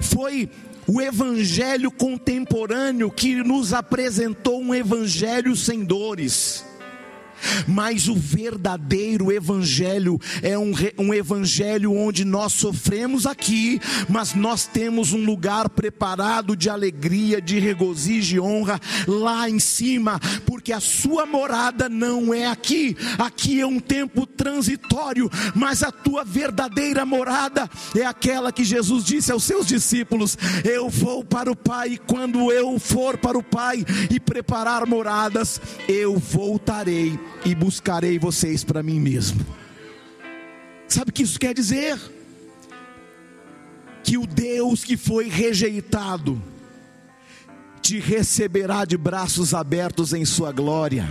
[0.01, 0.49] Foi
[0.87, 6.65] o evangelho contemporâneo que nos apresentou um evangelho sem dores.
[7.67, 13.79] Mas o verdadeiro evangelho é um, um evangelho onde nós sofremos aqui,
[14.09, 20.19] mas nós temos um lugar preparado de alegria, de regozijo e honra lá em cima,
[20.45, 26.23] porque a sua morada não é aqui, aqui é um tempo transitório, mas a tua
[26.23, 31.93] verdadeira morada é aquela que Jesus disse aos seus discípulos: Eu vou para o Pai,
[31.93, 38.63] e quando eu for para o Pai e preparar moradas, eu voltarei e buscarei vocês
[38.63, 39.45] para mim mesmo.
[40.87, 41.99] Sabe o que isso quer dizer?
[44.03, 46.41] Que o Deus que foi rejeitado
[47.81, 51.07] te receberá de braços abertos em sua glória.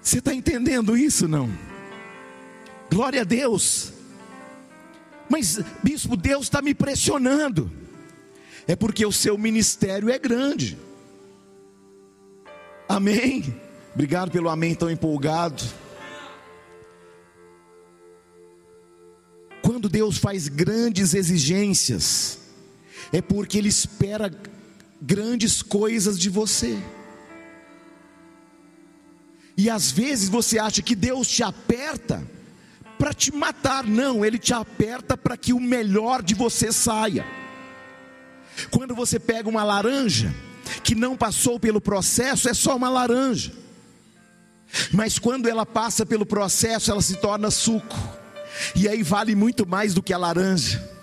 [0.00, 1.50] Você está entendendo isso não?
[2.90, 3.92] Glória a Deus.
[5.28, 7.70] Mas, bispo, Deus está me pressionando.
[8.66, 10.78] É porque o seu ministério é grande.
[12.88, 13.54] Amém.
[13.94, 15.62] Obrigado pelo amém tão empolgado.
[19.62, 22.38] Quando Deus faz grandes exigências,
[23.12, 24.30] é porque Ele espera
[25.00, 26.78] grandes coisas de você.
[29.56, 32.24] E às vezes você acha que Deus te aperta
[32.98, 37.24] para te matar, não, ele te aperta para que o melhor de você saia.
[38.70, 40.34] Quando você pega uma laranja
[40.82, 43.52] que não passou pelo processo, é só uma laranja.
[44.92, 47.96] Mas quando ela passa pelo processo, ela se torna suco.
[48.74, 50.98] E aí vale muito mais do que a laranja.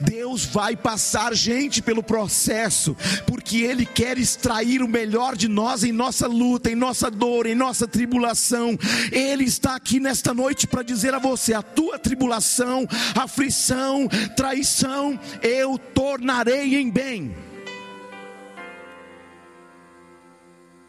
[0.00, 5.92] Deus vai passar gente pelo processo, porque Ele quer extrair o melhor de nós em
[5.92, 8.78] nossa luta, em nossa dor, em nossa tribulação.
[9.12, 15.78] Ele está aqui nesta noite para dizer a você: a tua tribulação, aflição, traição, eu
[15.78, 17.47] tornarei em bem.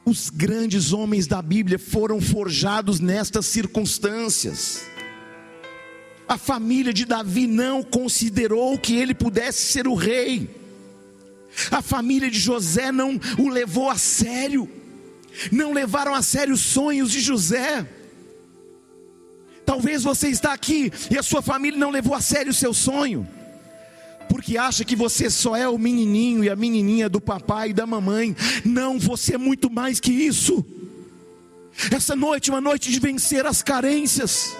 [0.09, 4.81] Os grandes homens da Bíblia foram forjados nestas circunstâncias.
[6.27, 10.49] A família de Davi não considerou que ele pudesse ser o rei.
[11.69, 14.67] A família de José não o levou a sério.
[15.51, 17.87] Não levaram a sério os sonhos de José.
[19.63, 23.29] Talvez você está aqui e a sua família não levou a sério o seu sonho
[24.29, 27.85] porque acha que você só é o menininho e a menininha do papai e da
[27.85, 28.35] mamãe.
[28.63, 30.63] Não, você é muito mais que isso.
[31.91, 34.55] Essa noite é uma noite de vencer as carências,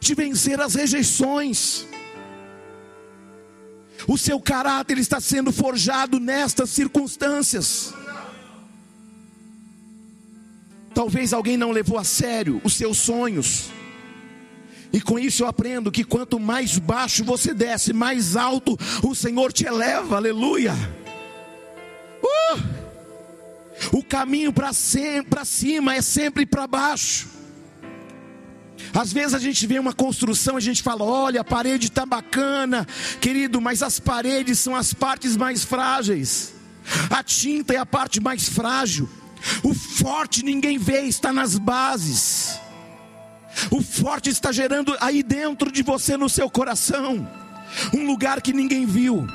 [0.00, 1.86] de vencer as rejeições.
[4.08, 7.92] O seu caráter está sendo forjado nestas circunstâncias.
[10.94, 13.70] Talvez alguém não levou a sério os seus sonhos.
[14.94, 19.52] E com isso eu aprendo que quanto mais baixo você desce, mais alto o Senhor
[19.52, 20.72] te eleva, aleluia.
[22.22, 22.62] Uh!
[23.90, 27.28] O caminho para cima é sempre para baixo.
[28.94, 32.86] Às vezes a gente vê uma construção, a gente fala: olha, a parede está bacana,
[33.20, 36.54] querido, mas as paredes são as partes mais frágeis,
[37.10, 39.08] a tinta é a parte mais frágil,
[39.64, 42.62] o forte ninguém vê, está nas bases.
[43.70, 47.28] O forte está gerando aí dentro de você, no seu coração,
[47.92, 49.26] um lugar que ninguém viu.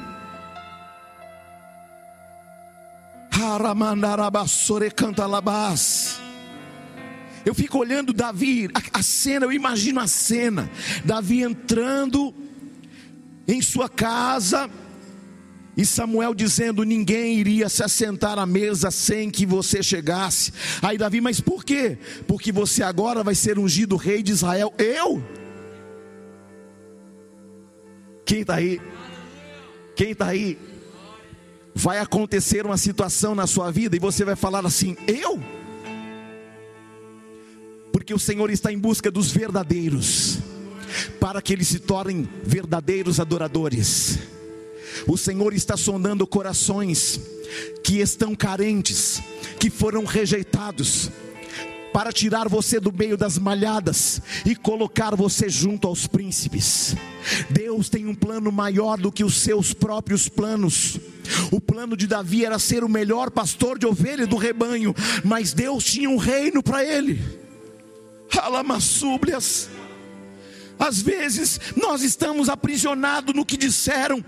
[7.46, 10.70] Eu fico olhando Davi, a, a cena, eu imagino a cena:
[11.06, 12.34] Davi entrando
[13.48, 14.70] em sua casa,
[15.80, 20.52] e Samuel dizendo: ninguém iria se assentar à mesa sem que você chegasse.
[20.82, 21.98] Aí Davi, mas por quê?
[22.28, 24.74] Porque você agora vai ser ungido rei de Israel.
[24.78, 25.24] Eu?
[28.26, 28.82] Quem está aí?
[29.96, 30.60] Quem está aí?
[31.74, 35.42] Vai acontecer uma situação na sua vida e você vai falar assim: eu?
[37.94, 40.40] Porque o Senhor está em busca dos verdadeiros,
[41.22, 44.39] para que eles se tornem verdadeiros adoradores.
[45.10, 47.20] O Senhor está sondando corações
[47.84, 49.20] que estão carentes,
[49.60, 51.10] que foram rejeitados,
[51.92, 56.96] para tirar você do meio das malhadas e colocar você junto aos príncipes.
[57.50, 61.00] Deus tem um plano maior do que os seus próprios planos.
[61.52, 64.94] O plano de Davi era ser o melhor pastor de ovelha do rebanho,
[65.24, 67.20] mas Deus tinha um reino para ele.
[68.38, 69.72] Alamassúblias.
[70.78, 74.24] Às vezes nós estamos aprisionados no que disseram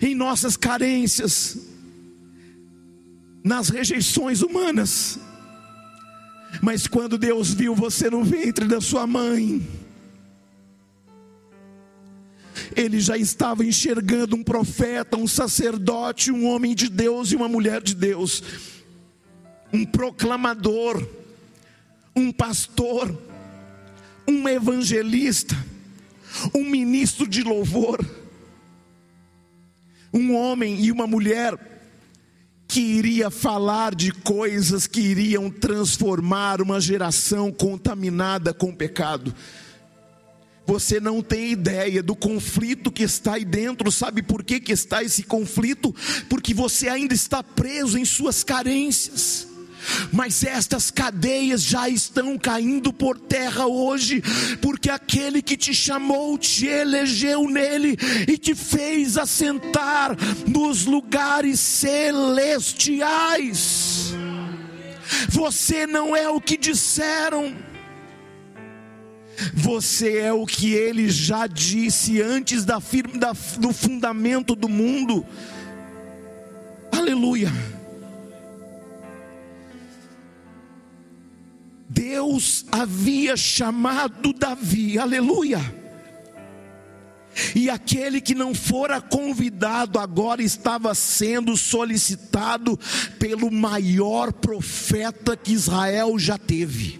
[0.00, 1.58] em nossas carências,
[3.42, 5.18] nas rejeições humanas.
[6.62, 9.66] Mas quando Deus viu você no ventre da sua mãe,
[12.74, 17.82] ele já estava enxergando um profeta, um sacerdote, um homem de Deus e uma mulher
[17.82, 18.42] de Deus,
[19.72, 21.06] um proclamador,
[22.14, 23.16] um pastor,
[24.26, 25.54] um evangelista,
[26.54, 28.04] um ministro de louvor
[30.16, 31.56] um homem e uma mulher
[32.66, 39.34] que iria falar de coisas que iriam transformar uma geração contaminada com pecado.
[40.66, 45.02] Você não tem ideia do conflito que está aí dentro, sabe por que, que está
[45.02, 45.94] esse conflito?
[46.28, 49.45] Porque você ainda está preso em suas carências
[50.12, 54.22] mas estas cadeias já estão caindo por terra hoje,
[54.60, 60.16] porque aquele que te chamou, te elegeu nele e te fez assentar
[60.46, 62.76] nos lugares celestiais.
[65.28, 67.54] Você não é o que disseram.
[69.52, 72.80] Você é o que ele já disse antes da,
[73.18, 75.26] da, do fundamento do mundo.
[76.90, 77.52] Aleluia.
[81.88, 85.60] Deus havia chamado Davi, aleluia.
[87.54, 92.78] E aquele que não fora convidado agora estava sendo solicitado
[93.18, 96.98] pelo maior profeta que Israel já teve.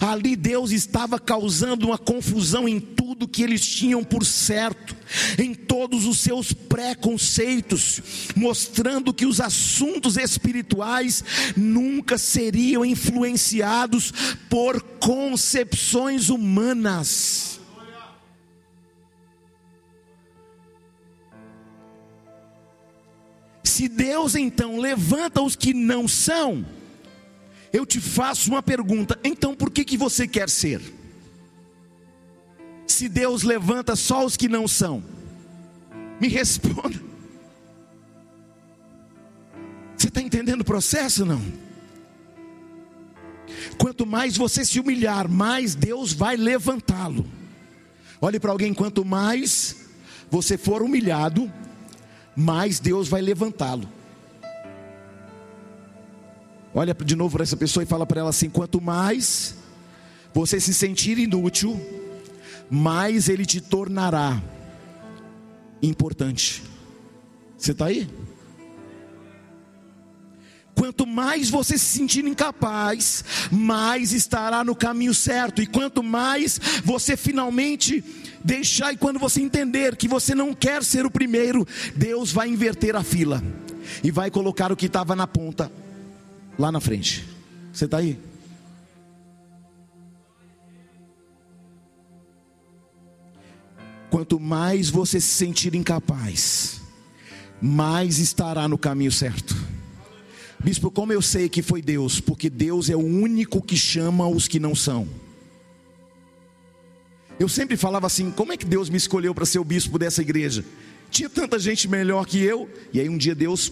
[0.00, 4.94] Ali Deus estava causando uma confusão em tudo que eles tinham por certo,
[5.38, 8.00] em todos os seus preconceitos,
[8.36, 11.24] mostrando que os assuntos espirituais
[11.56, 14.12] nunca seriam influenciados
[14.48, 17.58] por concepções humanas.
[23.64, 26.66] Se Deus então levanta os que não são,
[27.72, 30.97] eu te faço uma pergunta: então por que, que você quer ser?
[32.88, 35.04] Se Deus levanta só os que não são,
[36.20, 36.98] me responda.
[39.96, 41.40] Você está entendendo o processo não?
[43.76, 47.26] Quanto mais você se humilhar, mais Deus vai levantá-lo.
[48.20, 49.76] Olhe para alguém, quanto mais
[50.30, 51.50] você for humilhado,
[52.34, 53.88] mais Deus vai levantá-lo.
[56.74, 59.56] Olha de novo para essa pessoa e fala para ela assim: quanto mais
[60.32, 61.80] você se sentir inútil,
[62.70, 64.42] mais ele te tornará
[65.82, 66.62] importante.
[67.56, 68.08] Você está aí?
[70.74, 75.60] Quanto mais você se sentir incapaz, mais estará no caminho certo.
[75.60, 78.04] E quanto mais você finalmente
[78.44, 81.66] deixar, e quando você entender que você não quer ser o primeiro,
[81.96, 83.42] Deus vai inverter a fila
[84.04, 85.70] e vai colocar o que estava na ponta
[86.56, 87.26] lá na frente.
[87.72, 88.16] Você está aí?
[94.10, 96.80] Quanto mais você se sentir incapaz,
[97.60, 99.54] mais estará no caminho certo.
[100.60, 102.20] Bispo, como eu sei que foi Deus?
[102.20, 105.06] Porque Deus é o único que chama os que não são.
[107.38, 110.22] Eu sempre falava assim: como é que Deus me escolheu para ser o bispo dessa
[110.22, 110.64] igreja?
[111.10, 112.68] Tinha tanta gente melhor que eu.
[112.92, 113.70] E aí um dia Deus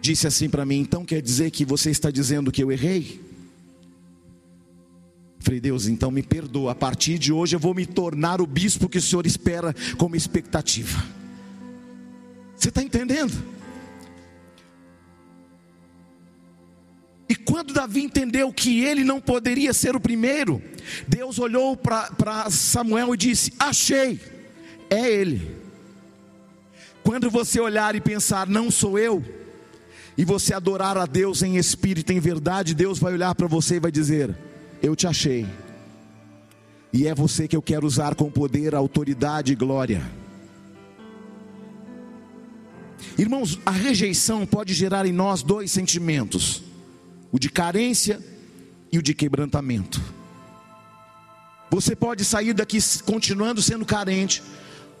[0.00, 3.31] disse assim para mim: então quer dizer que você está dizendo que eu errei?
[5.42, 6.72] Falei, Deus, então me perdoa.
[6.72, 10.16] A partir de hoje eu vou me tornar o bispo que o Senhor espera como
[10.16, 11.04] expectativa.
[12.56, 13.32] Você está entendendo?
[17.28, 20.62] E quando Davi entendeu que ele não poderia ser o primeiro,
[21.08, 24.20] Deus olhou para Samuel e disse: Achei,
[24.88, 25.56] é ele.
[27.02, 29.24] Quando você olhar e pensar, não sou eu,
[30.16, 33.80] e você adorar a Deus em espírito, em verdade, Deus vai olhar para você e
[33.80, 34.36] vai dizer:
[34.82, 35.46] Eu te achei.
[36.92, 40.02] E é você que eu quero usar com poder, autoridade e glória.
[43.16, 46.62] Irmãos, a rejeição pode gerar em nós dois sentimentos:
[47.30, 48.20] o de carência
[48.90, 50.02] e o de quebrantamento.
[51.70, 54.42] Você pode sair daqui continuando sendo carente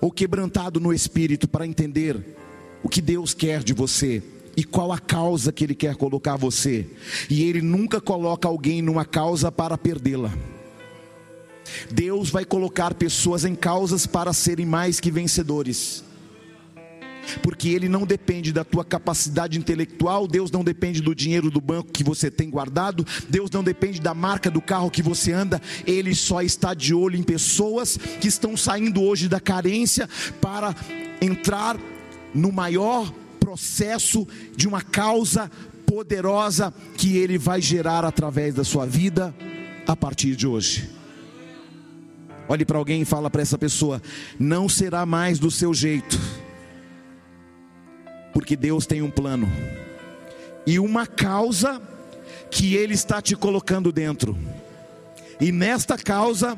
[0.00, 2.36] ou quebrantado no espírito para entender
[2.82, 4.22] o que Deus quer de você
[4.56, 6.86] e qual a causa que Ele quer colocar você.
[7.28, 10.32] E Ele nunca coloca alguém numa causa para perdê-la.
[11.90, 16.04] Deus vai colocar pessoas em causas para serem mais que vencedores.
[17.40, 21.92] Porque ele não depende da tua capacidade intelectual, Deus não depende do dinheiro do banco
[21.92, 26.14] que você tem guardado, Deus não depende da marca do carro que você anda, ele
[26.14, 30.08] só está de olho em pessoas que estão saindo hoje da carência
[30.40, 30.74] para
[31.20, 31.78] entrar
[32.34, 33.12] no maior
[33.42, 35.50] processo de uma causa
[35.84, 39.34] poderosa que Ele vai gerar através da sua vida
[39.84, 40.88] a partir de hoje.
[42.48, 44.00] Olhe para alguém e fala para essa pessoa:
[44.38, 46.18] não será mais do seu jeito,
[48.32, 49.50] porque Deus tem um plano
[50.64, 51.82] e uma causa
[52.48, 54.38] que Ele está te colocando dentro,
[55.40, 56.56] e nesta causa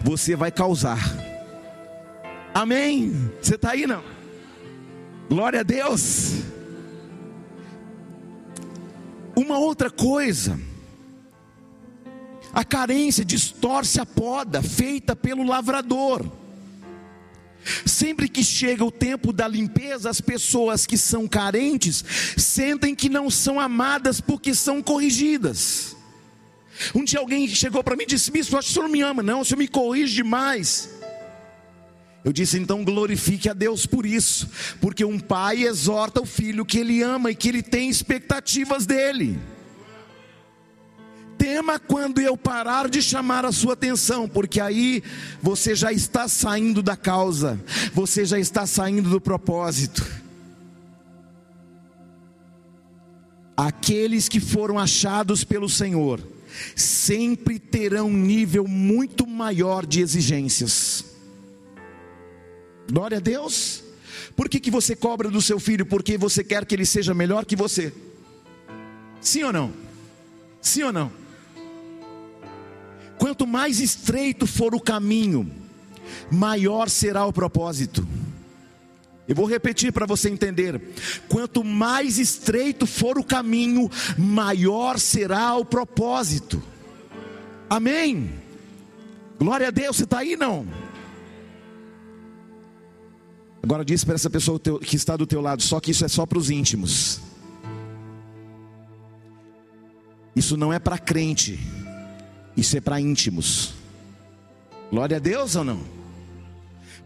[0.00, 0.98] você vai causar.
[2.52, 3.30] Amém?
[3.40, 4.19] Você está aí não?
[5.30, 6.42] Glória a Deus.
[9.36, 10.58] Uma outra coisa,
[12.52, 16.28] a carência distorce a poda feita pelo lavrador.
[17.86, 22.04] Sempre que chega o tempo da limpeza, as pessoas que são carentes
[22.36, 25.96] sentem que não são amadas porque são corrigidas.
[26.92, 29.00] Um dia alguém chegou para mim e disse: Bispo, acho que o senhor não me
[29.00, 30.99] ama, não, o senhor me corrige demais.
[32.24, 34.48] Eu disse então glorifique a Deus por isso,
[34.80, 39.38] porque um pai exorta o filho que ele ama e que ele tem expectativas dele.
[41.38, 45.02] Tema quando eu parar de chamar a sua atenção, porque aí
[45.40, 47.58] você já está saindo da causa,
[47.94, 50.04] você já está saindo do propósito.
[53.56, 56.20] Aqueles que foram achados pelo Senhor
[56.76, 61.09] sempre terão um nível muito maior de exigências.
[62.90, 63.84] Glória a Deus.
[64.34, 65.86] Por que, que você cobra do seu filho?
[65.86, 67.92] Porque você quer que ele seja melhor que você.
[69.20, 69.72] Sim ou não?
[70.60, 71.12] Sim ou não?
[73.18, 75.50] Quanto mais estreito for o caminho,
[76.30, 78.06] maior será o propósito.
[79.28, 80.80] Eu vou repetir para você entender.
[81.28, 83.88] Quanto mais estreito for o caminho,
[84.18, 86.60] maior será o propósito.
[87.68, 88.32] Amém.
[89.38, 90.66] Glória a Deus, você está aí não?
[93.62, 96.24] Agora diz para essa pessoa que está do teu lado, só que isso é só
[96.24, 97.20] para os íntimos.
[100.34, 101.58] Isso não é para crente,
[102.56, 103.74] isso é para íntimos.
[104.90, 105.80] Glória a Deus ou não?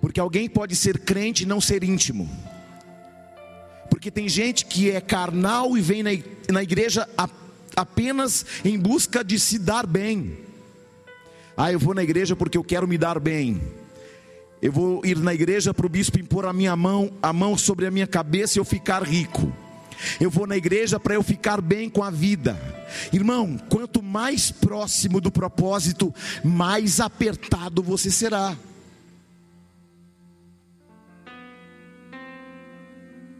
[0.01, 2.31] Porque alguém pode ser crente e não ser íntimo.
[3.91, 7.09] Porque tem gente que é carnal e vem na igreja
[7.77, 10.39] apenas em busca de se dar bem.
[11.57, 13.61] Ah, eu vou na igreja porque eu quero me dar bem.
[14.65, 17.87] Eu vou ir na igreja para o bispo impor a minha mão, a mão sobre
[17.87, 19.53] a minha cabeça e eu ficar rico.
[20.19, 22.59] Eu vou na igreja para eu ficar bem com a vida.
[23.13, 28.57] Irmão, quanto mais próximo do propósito, mais apertado você será.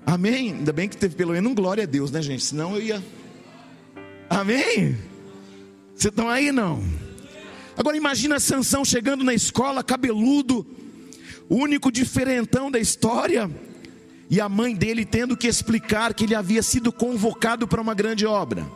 [0.05, 0.53] Amém?
[0.53, 2.45] Ainda bem que teve pelo menos um glória a Deus, né, gente?
[2.45, 3.03] Senão eu ia.
[4.29, 4.99] Amém?
[5.97, 6.85] Vocês estão aí não?
[7.79, 10.84] Agora imagina Sansão chegando na escola, cabeludo,
[11.49, 13.51] o único diferentão da história,
[14.31, 18.27] e a mãe dele tendo que explicar que ele havia sido convocado para uma grande
[18.27, 18.67] obra.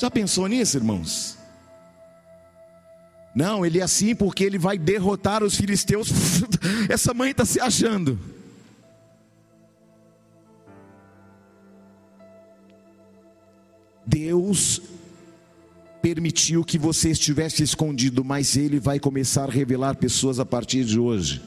[0.00, 1.38] Já pensou nisso, irmãos?
[3.34, 6.10] Não, ele é assim porque ele vai derrotar os filisteus.
[6.88, 8.18] Essa mãe está se achando.
[14.04, 14.80] Deus
[16.02, 20.98] permitiu que você estivesse escondido, mas Ele vai começar a revelar pessoas a partir de
[20.98, 21.42] hoje.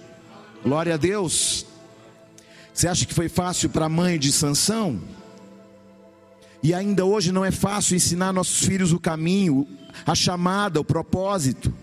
[0.63, 1.65] Glória a Deus.
[2.73, 5.01] Você acha que foi fácil para a mãe de Sansão?
[6.61, 9.67] E ainda hoje não é fácil ensinar nossos filhos o caminho,
[10.05, 11.73] a chamada, o propósito.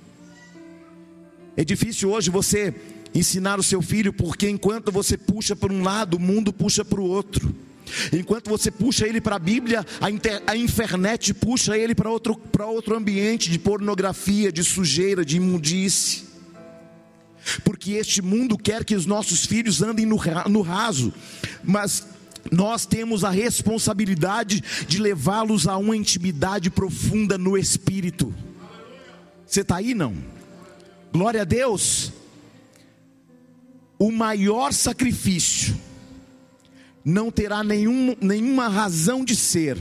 [1.57, 2.75] É difícil hoje você
[3.15, 7.01] ensinar o seu filho, porque enquanto você puxa para um lado, o mundo puxa para
[7.01, 7.55] o outro.
[8.13, 12.41] Enquanto você puxa ele para a Bíblia, a, inter, a internet puxa ele para outro,
[12.67, 16.25] outro ambiente de pornografia, de sujeira, de imundície.
[17.65, 20.19] Porque este mundo quer que os nossos filhos andem no,
[20.49, 21.13] no raso,
[21.65, 22.07] mas
[22.51, 28.35] nós temos a responsabilidade de levá-los a uma intimidade profunda no espírito.
[29.47, 30.15] Você está aí não?
[31.13, 32.13] Glória a Deus.
[33.99, 35.77] O maior sacrifício
[37.05, 39.79] não terá nenhum, nenhuma razão de ser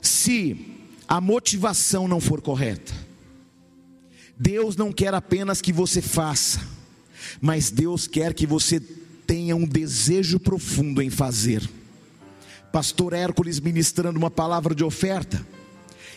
[0.00, 2.92] se a motivação não for correta.
[4.36, 6.60] Deus não quer apenas que você faça,
[7.40, 8.80] mas Deus quer que você
[9.26, 11.68] tenha um desejo profundo em fazer.
[12.72, 15.46] Pastor Hércules ministrando uma palavra de oferta.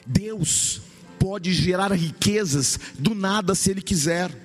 [0.06, 0.82] Deus
[1.20, 4.45] pode gerar riquezas do nada se Ele quiser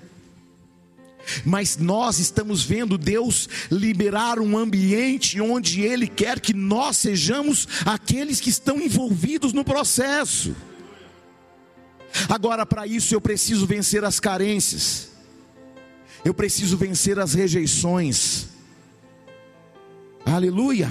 [1.45, 8.41] mas nós estamos vendo Deus liberar um ambiente onde Ele quer que nós sejamos aqueles
[8.41, 10.55] que estão envolvidos no processo.
[12.29, 15.11] Agora, para isso, eu preciso vencer as carências,
[16.25, 18.47] eu preciso vencer as rejeições.
[20.25, 20.91] Aleluia!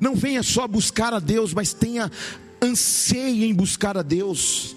[0.00, 2.10] Não venha só buscar a Deus, mas tenha
[2.60, 4.74] anseio em buscar a Deus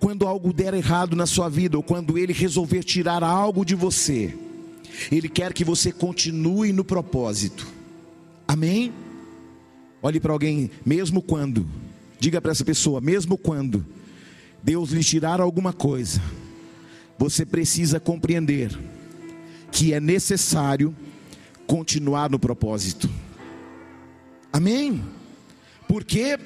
[0.00, 4.34] quando algo der errado na sua vida, ou quando Ele resolver tirar algo de você,
[5.10, 7.66] Ele quer que você continue no propósito.
[8.46, 8.92] Amém?
[10.02, 11.66] Olhe para alguém, mesmo quando,
[12.20, 13.84] diga para essa pessoa, mesmo quando
[14.62, 16.20] Deus lhe tirar alguma coisa,
[17.18, 18.76] você precisa compreender
[19.72, 20.94] que é necessário
[21.66, 23.08] continuar no propósito.
[24.52, 25.02] Amém?
[25.88, 26.38] Por quê?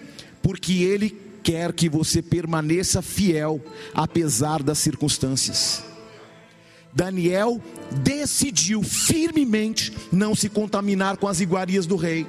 [0.43, 3.61] Porque Ele quer que você permaneça fiel,
[3.95, 5.83] apesar das circunstâncias.
[6.93, 7.61] Daniel
[8.03, 12.27] decidiu firmemente não se contaminar com as iguarias do rei.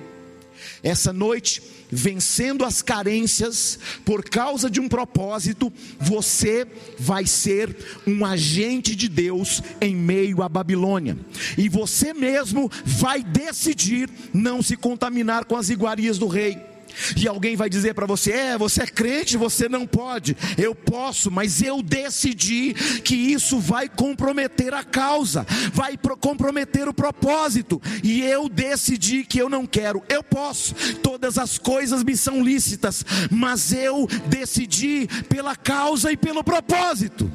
[0.83, 8.95] Essa noite, vencendo as carências por causa de um propósito, você vai ser um agente
[8.95, 11.17] de Deus em meio à Babilônia.
[11.57, 16.70] E você mesmo vai decidir não se contaminar com as iguarias do rei.
[17.15, 20.35] E alguém vai dizer para você: é, você é crente, você não pode.
[20.57, 22.73] Eu posso, mas eu decidi
[23.03, 27.81] que isso vai comprometer a causa, vai comprometer o propósito.
[28.03, 30.03] E eu decidi que eu não quero.
[30.09, 36.43] Eu posso, todas as coisas me são lícitas, mas eu decidi pela causa e pelo
[36.43, 37.31] propósito.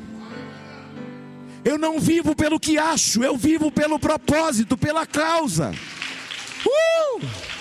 [1.65, 5.73] Eu não vivo pelo que acho, eu vivo pelo propósito, pela causa.
[6.65, 7.56] Uh!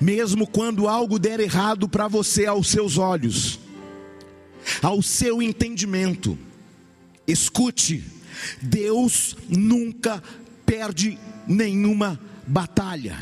[0.00, 3.60] Mesmo quando algo der errado para você aos seus olhos,
[4.82, 6.38] ao seu entendimento.
[7.26, 8.02] Escute,
[8.62, 10.22] Deus nunca
[10.64, 13.16] perde nenhuma batalha.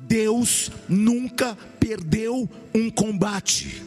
[0.00, 3.82] Deus nunca perdeu um combate.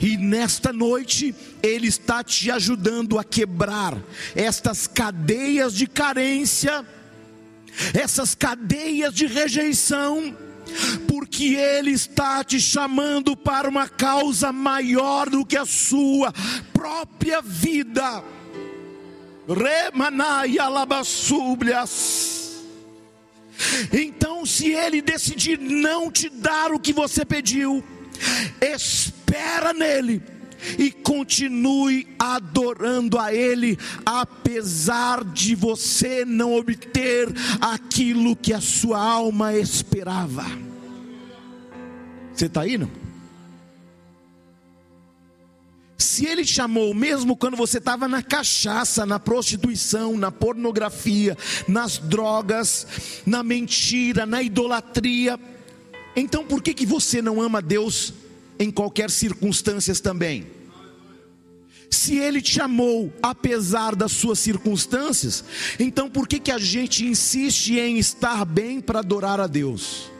[0.00, 4.00] E nesta noite, Ele está te ajudando a quebrar
[4.34, 6.86] estas cadeias de carência,
[7.92, 10.36] essas cadeias de rejeição,
[11.08, 16.32] porque Ele está te chamando para uma causa maior do que a sua
[16.72, 18.22] própria vida.
[19.48, 22.62] Remanai alabassúblias.
[23.92, 27.84] Então, se Ele decidir não te dar o que você pediu,
[28.60, 30.22] espera nele
[30.78, 37.28] e continue adorando a Ele, apesar de você não obter
[37.60, 40.44] aquilo que a sua alma esperava.
[42.34, 42.90] Você está aí, não?
[46.02, 51.38] Se ele chamou, mesmo quando você estava na cachaça, na prostituição, na pornografia,
[51.68, 52.86] nas drogas,
[53.24, 55.38] na mentira, na idolatria,
[56.14, 58.12] então por que, que você não ama Deus
[58.62, 60.46] em qualquer circunstâncias também?
[61.90, 65.44] Se ele te amou apesar das suas circunstâncias,
[65.78, 70.11] então por que, que a gente insiste em estar bem para adorar a Deus?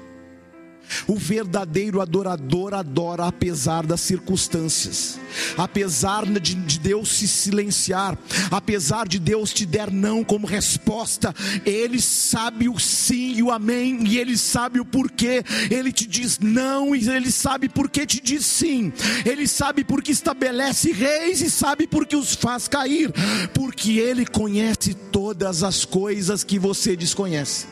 [1.07, 5.19] O verdadeiro adorador adora apesar das circunstâncias,
[5.57, 8.19] apesar de, de, Deus se silenciar,
[8.51, 11.35] apesar de Deus te der não como resposta,
[11.65, 15.45] Ele sabe o sim e o amém, e Ele sabe o porquê.
[15.71, 18.93] Ele te diz não e Ele sabe porquê te diz sim.
[19.25, 23.13] Ele sabe porque estabelece reis e sabe porque os faz cair,
[23.55, 27.67] porque Ele conhece todas as coisas que você desconhece.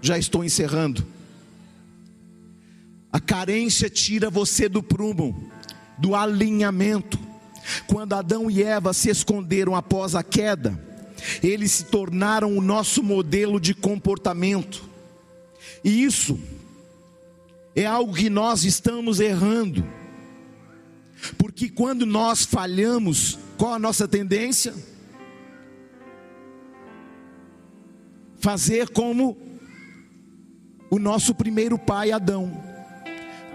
[0.00, 1.11] Já estou encerrando.
[3.12, 5.50] A carência tira você do prumo,
[5.98, 7.18] do alinhamento.
[7.86, 10.82] Quando Adão e Eva se esconderam após a queda,
[11.42, 14.82] eles se tornaram o nosso modelo de comportamento.
[15.84, 16.40] E isso
[17.76, 19.86] é algo que nós estamos errando.
[21.36, 24.74] Porque quando nós falhamos, qual a nossa tendência?
[28.38, 29.36] Fazer como
[30.90, 32.71] o nosso primeiro pai Adão.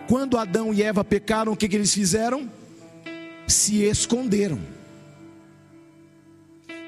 [0.07, 2.49] Quando Adão e Eva pecaram, o que, que eles fizeram?
[3.45, 4.59] Se esconderam.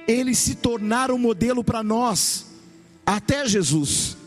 [0.08, 2.46] Eles se tornaram modelo para nós,
[3.06, 4.18] até Jesus.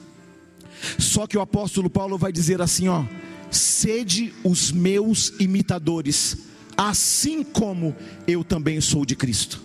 [0.99, 3.05] Só que o apóstolo Paulo vai dizer assim: ó,
[3.51, 6.37] sede os meus imitadores,
[6.77, 9.63] assim como eu também sou de Cristo.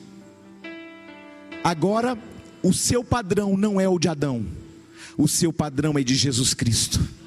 [1.64, 2.18] Agora,
[2.64, 4.46] o seu padrão não é o de Adão,
[5.18, 7.18] o seu padrão é de Jesus Cristo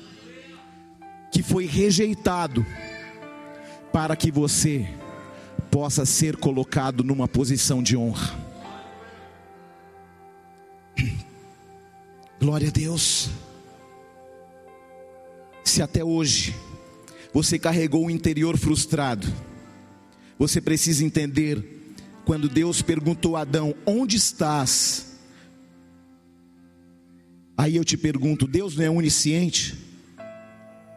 [1.30, 2.66] que foi rejeitado,
[3.92, 4.88] para que você
[5.70, 8.38] possa ser colocado numa posição de honra.
[12.40, 13.30] Glória a Deus.
[15.64, 16.54] Se até hoje
[17.32, 19.26] você carregou o interior frustrado,
[20.38, 25.18] você precisa entender quando Deus perguntou a Adão: Onde estás?
[27.56, 29.89] Aí eu te pergunto: Deus não é onisciente?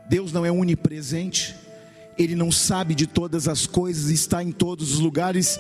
[0.08, 1.56] Deus não é onipresente,
[2.18, 5.60] Ele não sabe de todas as coisas, está em todos os lugares.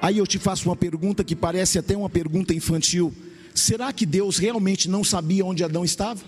[0.00, 3.12] Aí eu te faço uma pergunta que parece até uma pergunta infantil:
[3.54, 6.20] será que Deus realmente não sabia onde Adão estava?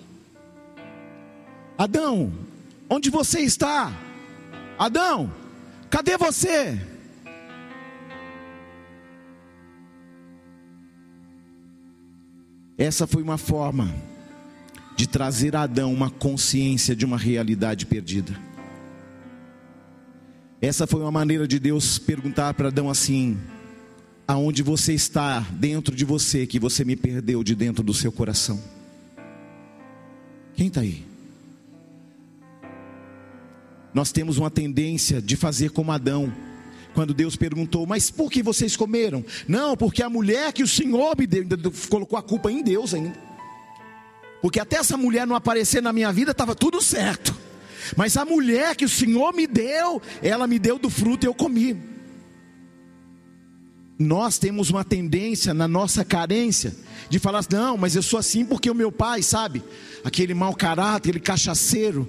[1.79, 2.33] Adão,
[2.89, 3.93] onde você está?
[4.79, 5.33] Adão,
[5.89, 6.79] cadê você?
[12.77, 13.95] Essa foi uma forma
[15.01, 18.39] de trazer a Adão uma consciência de uma realidade perdida.
[20.61, 23.39] Essa foi uma maneira de Deus perguntar para Adão assim:
[24.29, 28.63] aonde você está dentro de você que você me perdeu de dentro do seu coração?
[30.55, 31.03] Quem está aí?
[33.95, 36.31] Nós temos uma tendência de fazer como Adão.
[36.93, 39.25] Quando Deus perguntou, mas por que vocês comeram?
[39.49, 41.47] Não, porque a mulher que o Senhor me deu,
[41.89, 43.30] colocou a culpa em Deus ainda.
[44.41, 47.37] Porque até essa mulher não aparecer na minha vida, estava tudo certo.
[47.97, 51.35] Mas a mulher que o Senhor me deu, ela me deu do fruto e eu
[51.35, 51.77] comi.
[53.99, 56.75] Nós temos uma tendência na nossa carência
[57.11, 59.63] de falar: não, mas eu sou assim porque o meu pai, sabe,
[60.03, 62.09] aquele mau caráter, aquele cachaceiro,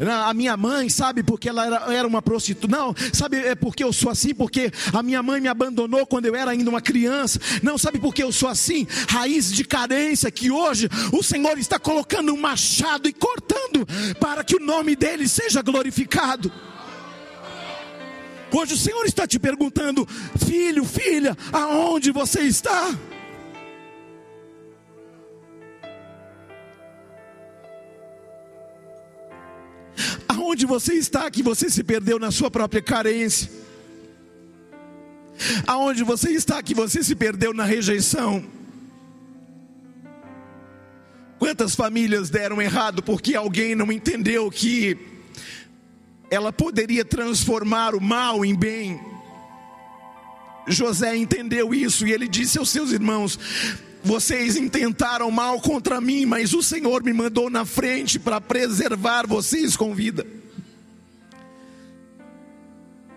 [0.00, 2.68] a minha mãe, sabe, porque ela era, era uma prostituta.
[2.68, 6.36] Não, sabe, é porque eu sou assim, porque a minha mãe me abandonou quando eu
[6.36, 7.40] era ainda uma criança.
[7.62, 8.86] Não, sabe porque eu sou assim?
[9.08, 13.86] Raiz de carência que hoje o Senhor está colocando um machado e cortando
[14.20, 16.52] para que o nome dele seja glorificado.
[18.50, 20.06] Hoje o Senhor está te perguntando,
[20.46, 22.94] filho, filha, aonde você está?
[30.38, 33.50] Aonde você está que você se perdeu na sua própria carência?
[35.66, 38.44] Aonde você está que você se perdeu na rejeição?
[41.40, 44.96] Quantas famílias deram errado porque alguém não entendeu que
[46.30, 49.00] ela poderia transformar o mal em bem?
[50.68, 53.36] José entendeu isso e ele disse aos seus irmãos:
[54.02, 59.76] vocês intentaram mal contra mim, mas o Senhor me mandou na frente para preservar vocês
[59.76, 60.26] com vida.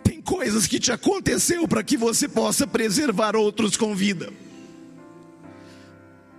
[0.03, 4.31] Tem coisas que te aconteceu para que você possa preservar outros com vida.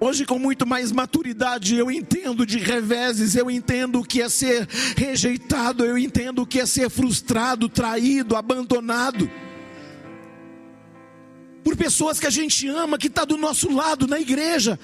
[0.00, 4.68] Hoje, com muito mais maturidade, eu entendo de reveses, eu entendo o que é ser
[4.96, 9.30] rejeitado, eu entendo o que é ser frustrado, traído, abandonado
[11.62, 14.78] por pessoas que a gente ama, que está do nosso lado na igreja.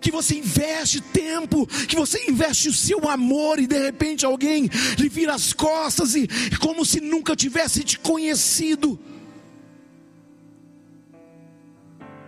[0.00, 5.08] Que você investe tempo, que você investe o seu amor e de repente alguém lhe
[5.08, 6.28] vira as costas e
[6.60, 8.98] como se nunca tivesse te conhecido.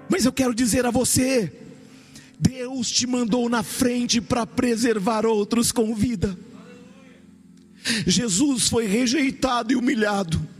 [0.08, 1.52] Mas eu quero dizer a você,
[2.38, 6.36] Deus te mandou na frente para preservar outros com vida.
[8.06, 10.57] Jesus foi rejeitado e humilhado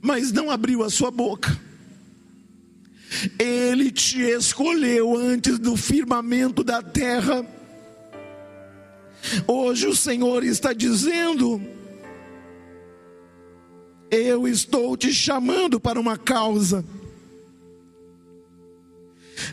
[0.00, 1.58] mas não abriu a sua boca.
[3.38, 7.44] Ele te escolheu antes do firmamento da terra.
[9.46, 11.60] Hoje o Senhor está dizendo:
[14.10, 16.84] Eu estou te chamando para uma causa.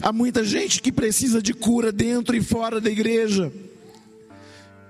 [0.02, 3.52] Há muita gente que precisa de cura dentro e fora da igreja.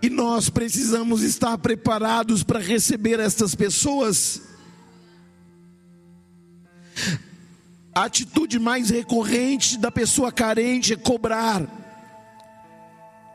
[0.01, 4.41] E nós precisamos estar preparados para receber estas pessoas
[7.93, 11.63] a atitude mais recorrente da pessoa carente é cobrar.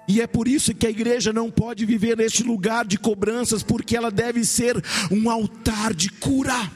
[0.07, 3.97] E é por isso que a igreja não pode viver neste lugar de cobranças, porque
[3.97, 6.71] ela deve ser um altar de cura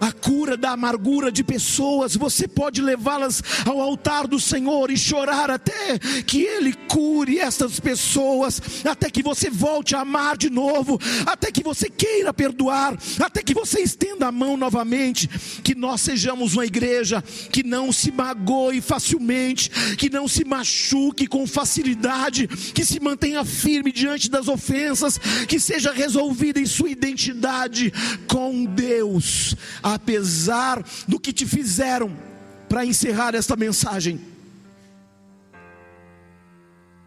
[0.00, 5.50] a cura da amargura de pessoas, você pode levá-las ao altar do Senhor e chorar
[5.50, 11.50] até que Ele cure essas pessoas, até que você volte a amar de novo, até
[11.50, 15.28] que você queira perdoar, até que você estenda a mão novamente.
[15.62, 21.46] Que nós sejamos uma igreja que não se magoe facilmente, que não se machuque com
[21.46, 25.18] facilidade, que se mantenha firme diante das ofensas,
[25.48, 27.92] que seja resolvida em sua identidade
[28.26, 29.56] com Deus
[29.94, 32.16] apesar do que te fizeram,
[32.68, 34.20] para encerrar esta mensagem,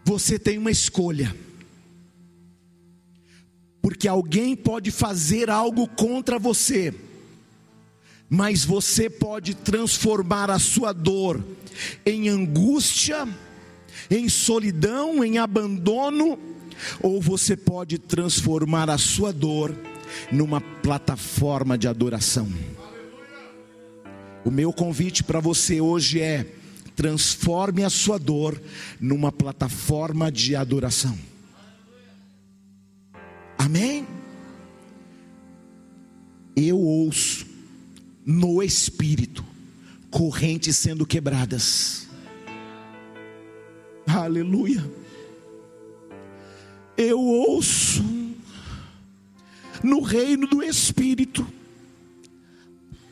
[0.05, 1.35] você tem uma escolha.
[3.81, 6.93] Porque alguém pode fazer algo contra você,
[8.29, 11.43] mas você pode transformar a sua dor
[12.05, 13.27] em angústia,
[14.09, 16.39] em solidão, em abandono,
[17.01, 19.75] ou você pode transformar a sua dor
[20.31, 22.47] numa plataforma de adoração.
[24.45, 26.45] O meu convite para você hoje é:
[26.95, 28.59] transforme a sua dor
[28.99, 31.17] numa plataforma de adoração.
[33.57, 34.07] Amém?
[36.55, 37.45] Eu ouço
[38.25, 39.45] no Espírito
[40.09, 42.07] correntes sendo quebradas.
[44.05, 44.83] Aleluia.
[46.97, 48.03] Eu ouço
[49.83, 51.45] no reino do Espírito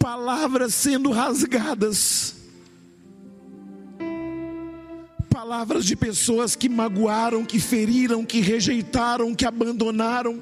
[0.08, 2.36] palavras sendo rasgadas,
[5.30, 10.42] palavras de pessoas que magoaram, que feriram, que rejeitaram, que abandonaram.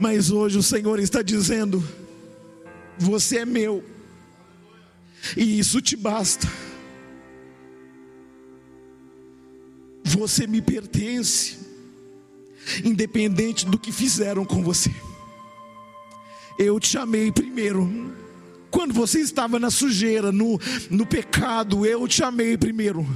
[0.00, 1.86] Mas hoje o Senhor está dizendo:
[2.96, 3.84] Você é meu,
[5.36, 6.48] e isso te basta.
[10.04, 11.58] Você me pertence,
[12.84, 14.92] independente do que fizeram com você.
[16.58, 18.14] Eu te amei primeiro.
[18.70, 20.58] Quando você estava na sujeira, no,
[20.90, 23.06] no pecado, eu te amei primeiro.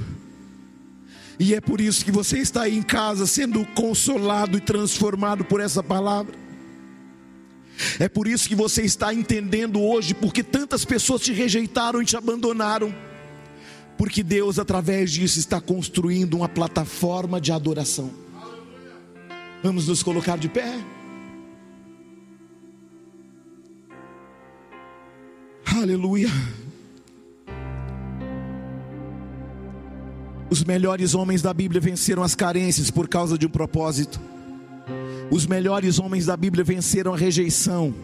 [1.39, 5.59] E é por isso que você está aí em casa sendo consolado e transformado por
[5.59, 6.33] essa palavra.
[7.99, 12.15] É por isso que você está entendendo hoje porque tantas pessoas te rejeitaram e te
[12.15, 12.93] abandonaram.
[13.97, 18.22] porque Deus, através disso, está construindo uma plataforma de adoração.
[19.63, 20.77] Vamos nos colocar de pé.
[25.65, 26.27] Aleluia.
[30.49, 34.19] Os melhores homens da Bíblia venceram as carências por causa de um propósito.
[35.31, 37.95] Os melhores homens da Bíblia venceram a rejeição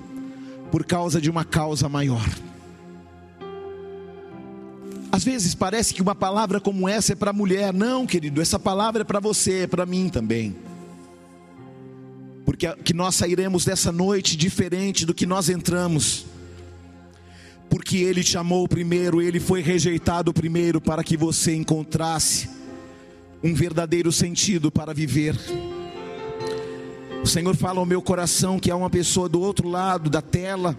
[0.72, 2.28] por causa de uma causa maior.
[5.12, 7.74] Às vezes parece que uma palavra como essa é para mulher.
[7.74, 10.69] Não, querido, essa palavra é para você, é para mim também.
[12.50, 16.26] Porque que nós sairemos dessa noite diferente do que nós entramos.
[17.70, 22.50] Porque ele te amou primeiro, ele foi rejeitado primeiro para que você encontrasse
[23.44, 25.36] um verdadeiro sentido para viver.
[27.22, 30.76] O Senhor fala ao meu coração que há uma pessoa do outro lado da tela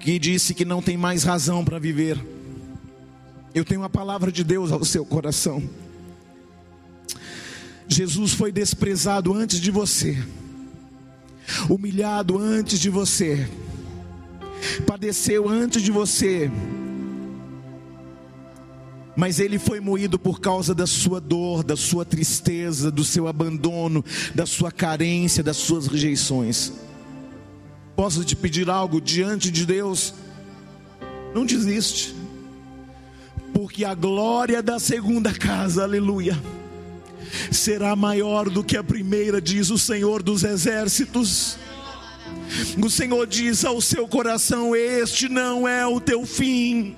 [0.00, 2.20] que disse que não tem mais razão para viver.
[3.54, 5.62] Eu tenho uma palavra de Deus ao seu coração.
[7.88, 10.22] Jesus foi desprezado antes de você,
[11.68, 13.48] humilhado antes de você,
[14.86, 16.50] padeceu antes de você,
[19.16, 24.04] mas ele foi moído por causa da sua dor, da sua tristeza, do seu abandono,
[24.34, 26.72] da sua carência, das suas rejeições.
[27.96, 30.14] Posso te pedir algo diante de Deus?
[31.34, 32.14] Não desiste
[33.58, 36.40] porque a glória da segunda casa, aleluia,
[37.50, 41.58] será maior do que a primeira, diz o Senhor dos exércitos.
[42.82, 46.96] O Senhor diz ao seu coração: Este não é o teu fim.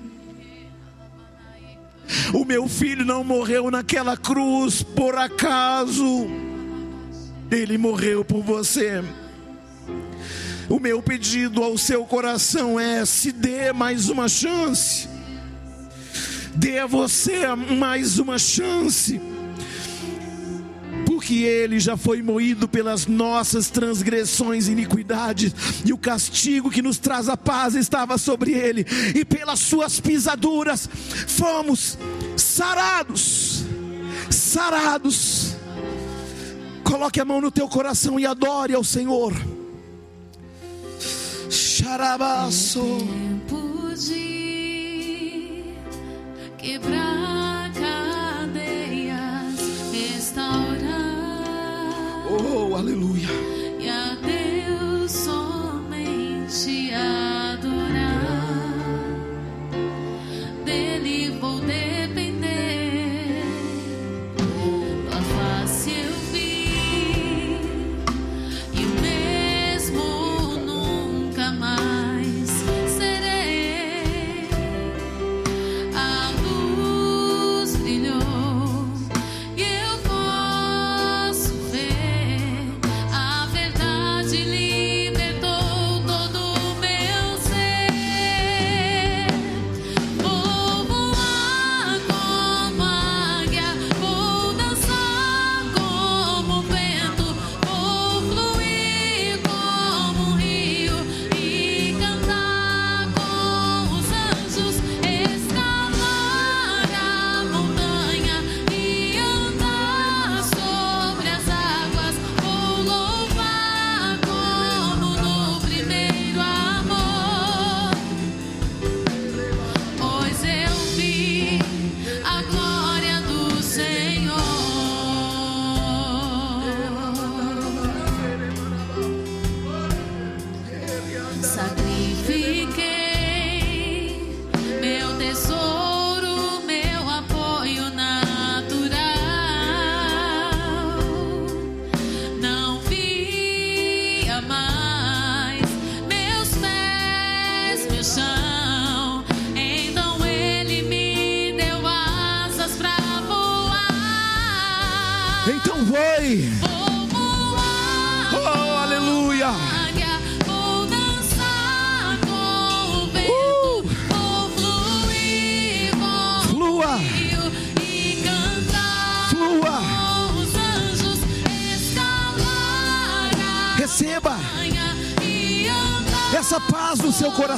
[2.35, 6.27] O meu filho não morreu naquela cruz por acaso,
[7.51, 9.03] ele morreu por você.
[10.69, 15.09] O meu pedido ao seu coração é: se dê mais uma chance
[16.55, 17.47] dê a você
[17.79, 19.21] mais uma chance,
[21.31, 25.55] porque ele já foi moído pelas nossas transgressões e iniquidades,
[25.87, 30.89] e o castigo que nos traz a paz estava sobre ele, e pelas suas pisaduras
[31.29, 31.97] fomos
[32.37, 33.65] sarados.
[34.29, 35.55] Sarados.
[36.83, 39.33] Coloque a mão no teu coração e adore ao Senhor.
[41.49, 42.81] Xarabaço.
[46.59, 47.31] quebrar
[52.33, 53.27] Oh, aleluia.
[53.81, 57.30] E a Deus somente adorar.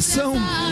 [0.02, 0.71] Coração.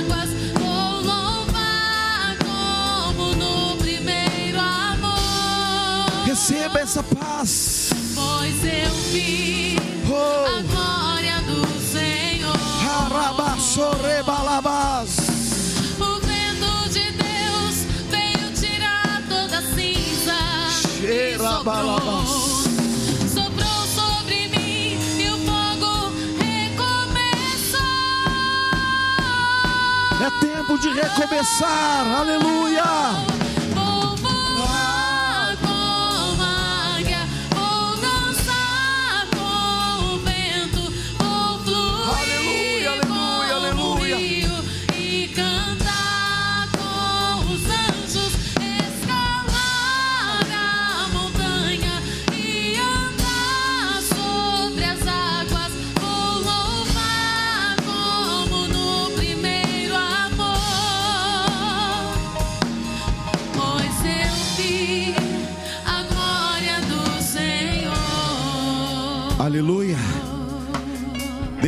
[30.80, 32.06] De recomeçar.
[32.20, 33.49] Aleluia.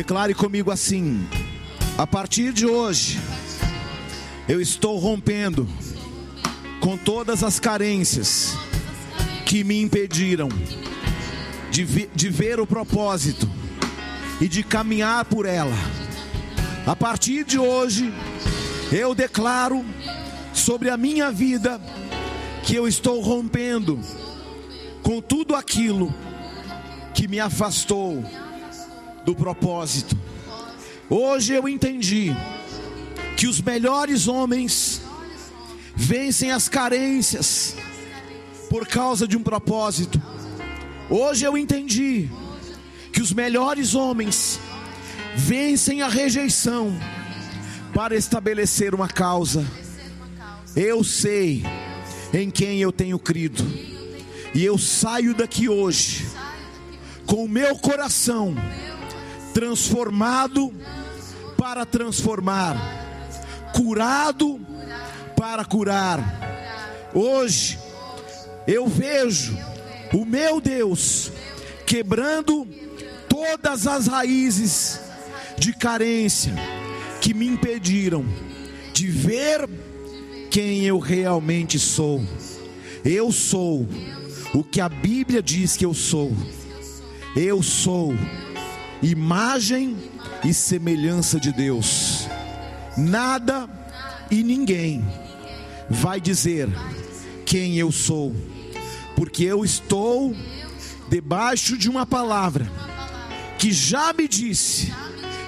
[0.03, 1.25] Declare comigo assim:
[1.97, 3.17] a partir de hoje,
[4.49, 5.65] eu estou rompendo
[6.81, 8.53] com todas as carências
[9.45, 10.49] que me impediram
[11.71, 13.49] de, vi- de ver o propósito
[14.41, 15.73] e de caminhar por ela.
[16.85, 18.13] A partir de hoje,
[18.91, 19.85] eu declaro
[20.53, 21.79] sobre a minha vida
[22.65, 23.97] que eu estou rompendo
[25.01, 26.13] com tudo aquilo
[27.13, 28.21] que me afastou
[29.25, 30.17] do propósito.
[31.09, 32.35] Hoje eu entendi
[33.37, 35.01] que os melhores homens
[35.95, 37.75] vencem as carências
[38.69, 40.21] por causa de um propósito.
[41.09, 42.29] Hoje eu entendi
[43.11, 44.59] que os melhores homens
[45.35, 46.97] vencem a rejeição
[47.93, 49.65] para estabelecer uma causa.
[50.75, 51.63] Eu sei
[52.33, 53.63] em quem eu tenho crido.
[54.55, 56.27] E eu saio daqui hoje
[57.25, 58.55] com o meu coração
[59.53, 60.73] transformado
[61.57, 62.75] para transformar,
[63.73, 64.59] curado
[65.35, 66.19] para curar.
[67.13, 67.79] Hoje
[68.67, 69.57] eu vejo
[70.13, 71.31] o meu Deus
[71.85, 72.67] quebrando
[73.29, 74.99] todas as raízes
[75.57, 76.53] de carência
[77.21, 78.25] que me impediram
[78.93, 79.69] de ver
[80.49, 82.23] quem eu realmente sou.
[83.05, 83.87] Eu sou
[84.53, 86.31] o que a Bíblia diz que eu sou.
[87.35, 88.13] Eu sou
[89.03, 89.97] imagem
[90.43, 92.27] e semelhança de Deus.
[92.97, 93.69] Nada
[94.31, 95.05] e ninguém
[95.89, 96.69] vai dizer
[97.45, 98.33] quem eu sou,
[99.15, 100.35] porque eu estou
[101.09, 102.71] debaixo de uma palavra
[103.59, 104.93] que já me disse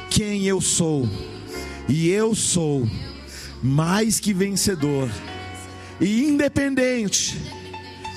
[0.09, 1.09] quem eu sou,
[1.87, 2.87] e eu sou
[3.63, 5.09] mais que vencedor,
[5.99, 7.41] e independente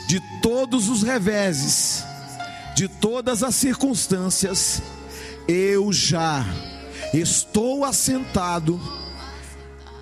[0.09, 2.05] de todos os reveses,
[2.75, 4.83] de todas as circunstâncias,
[5.49, 6.45] eu já
[7.15, 8.79] estou assentado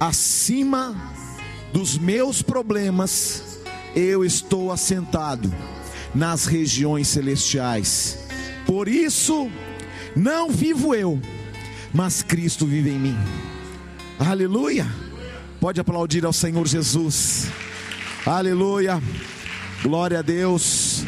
[0.01, 1.15] acima
[1.73, 3.61] dos meus problemas,
[3.95, 5.55] eu estou assentado
[6.13, 8.19] nas regiões celestiais.
[8.67, 9.49] Por isso,
[10.17, 11.21] não vivo eu,
[11.95, 13.17] mas Cristo vive em mim.
[14.19, 14.87] Aleluia!
[15.61, 17.47] Pode aplaudir ao Senhor Jesus.
[18.27, 19.01] Aleluia!
[19.83, 21.05] Glória a Deus.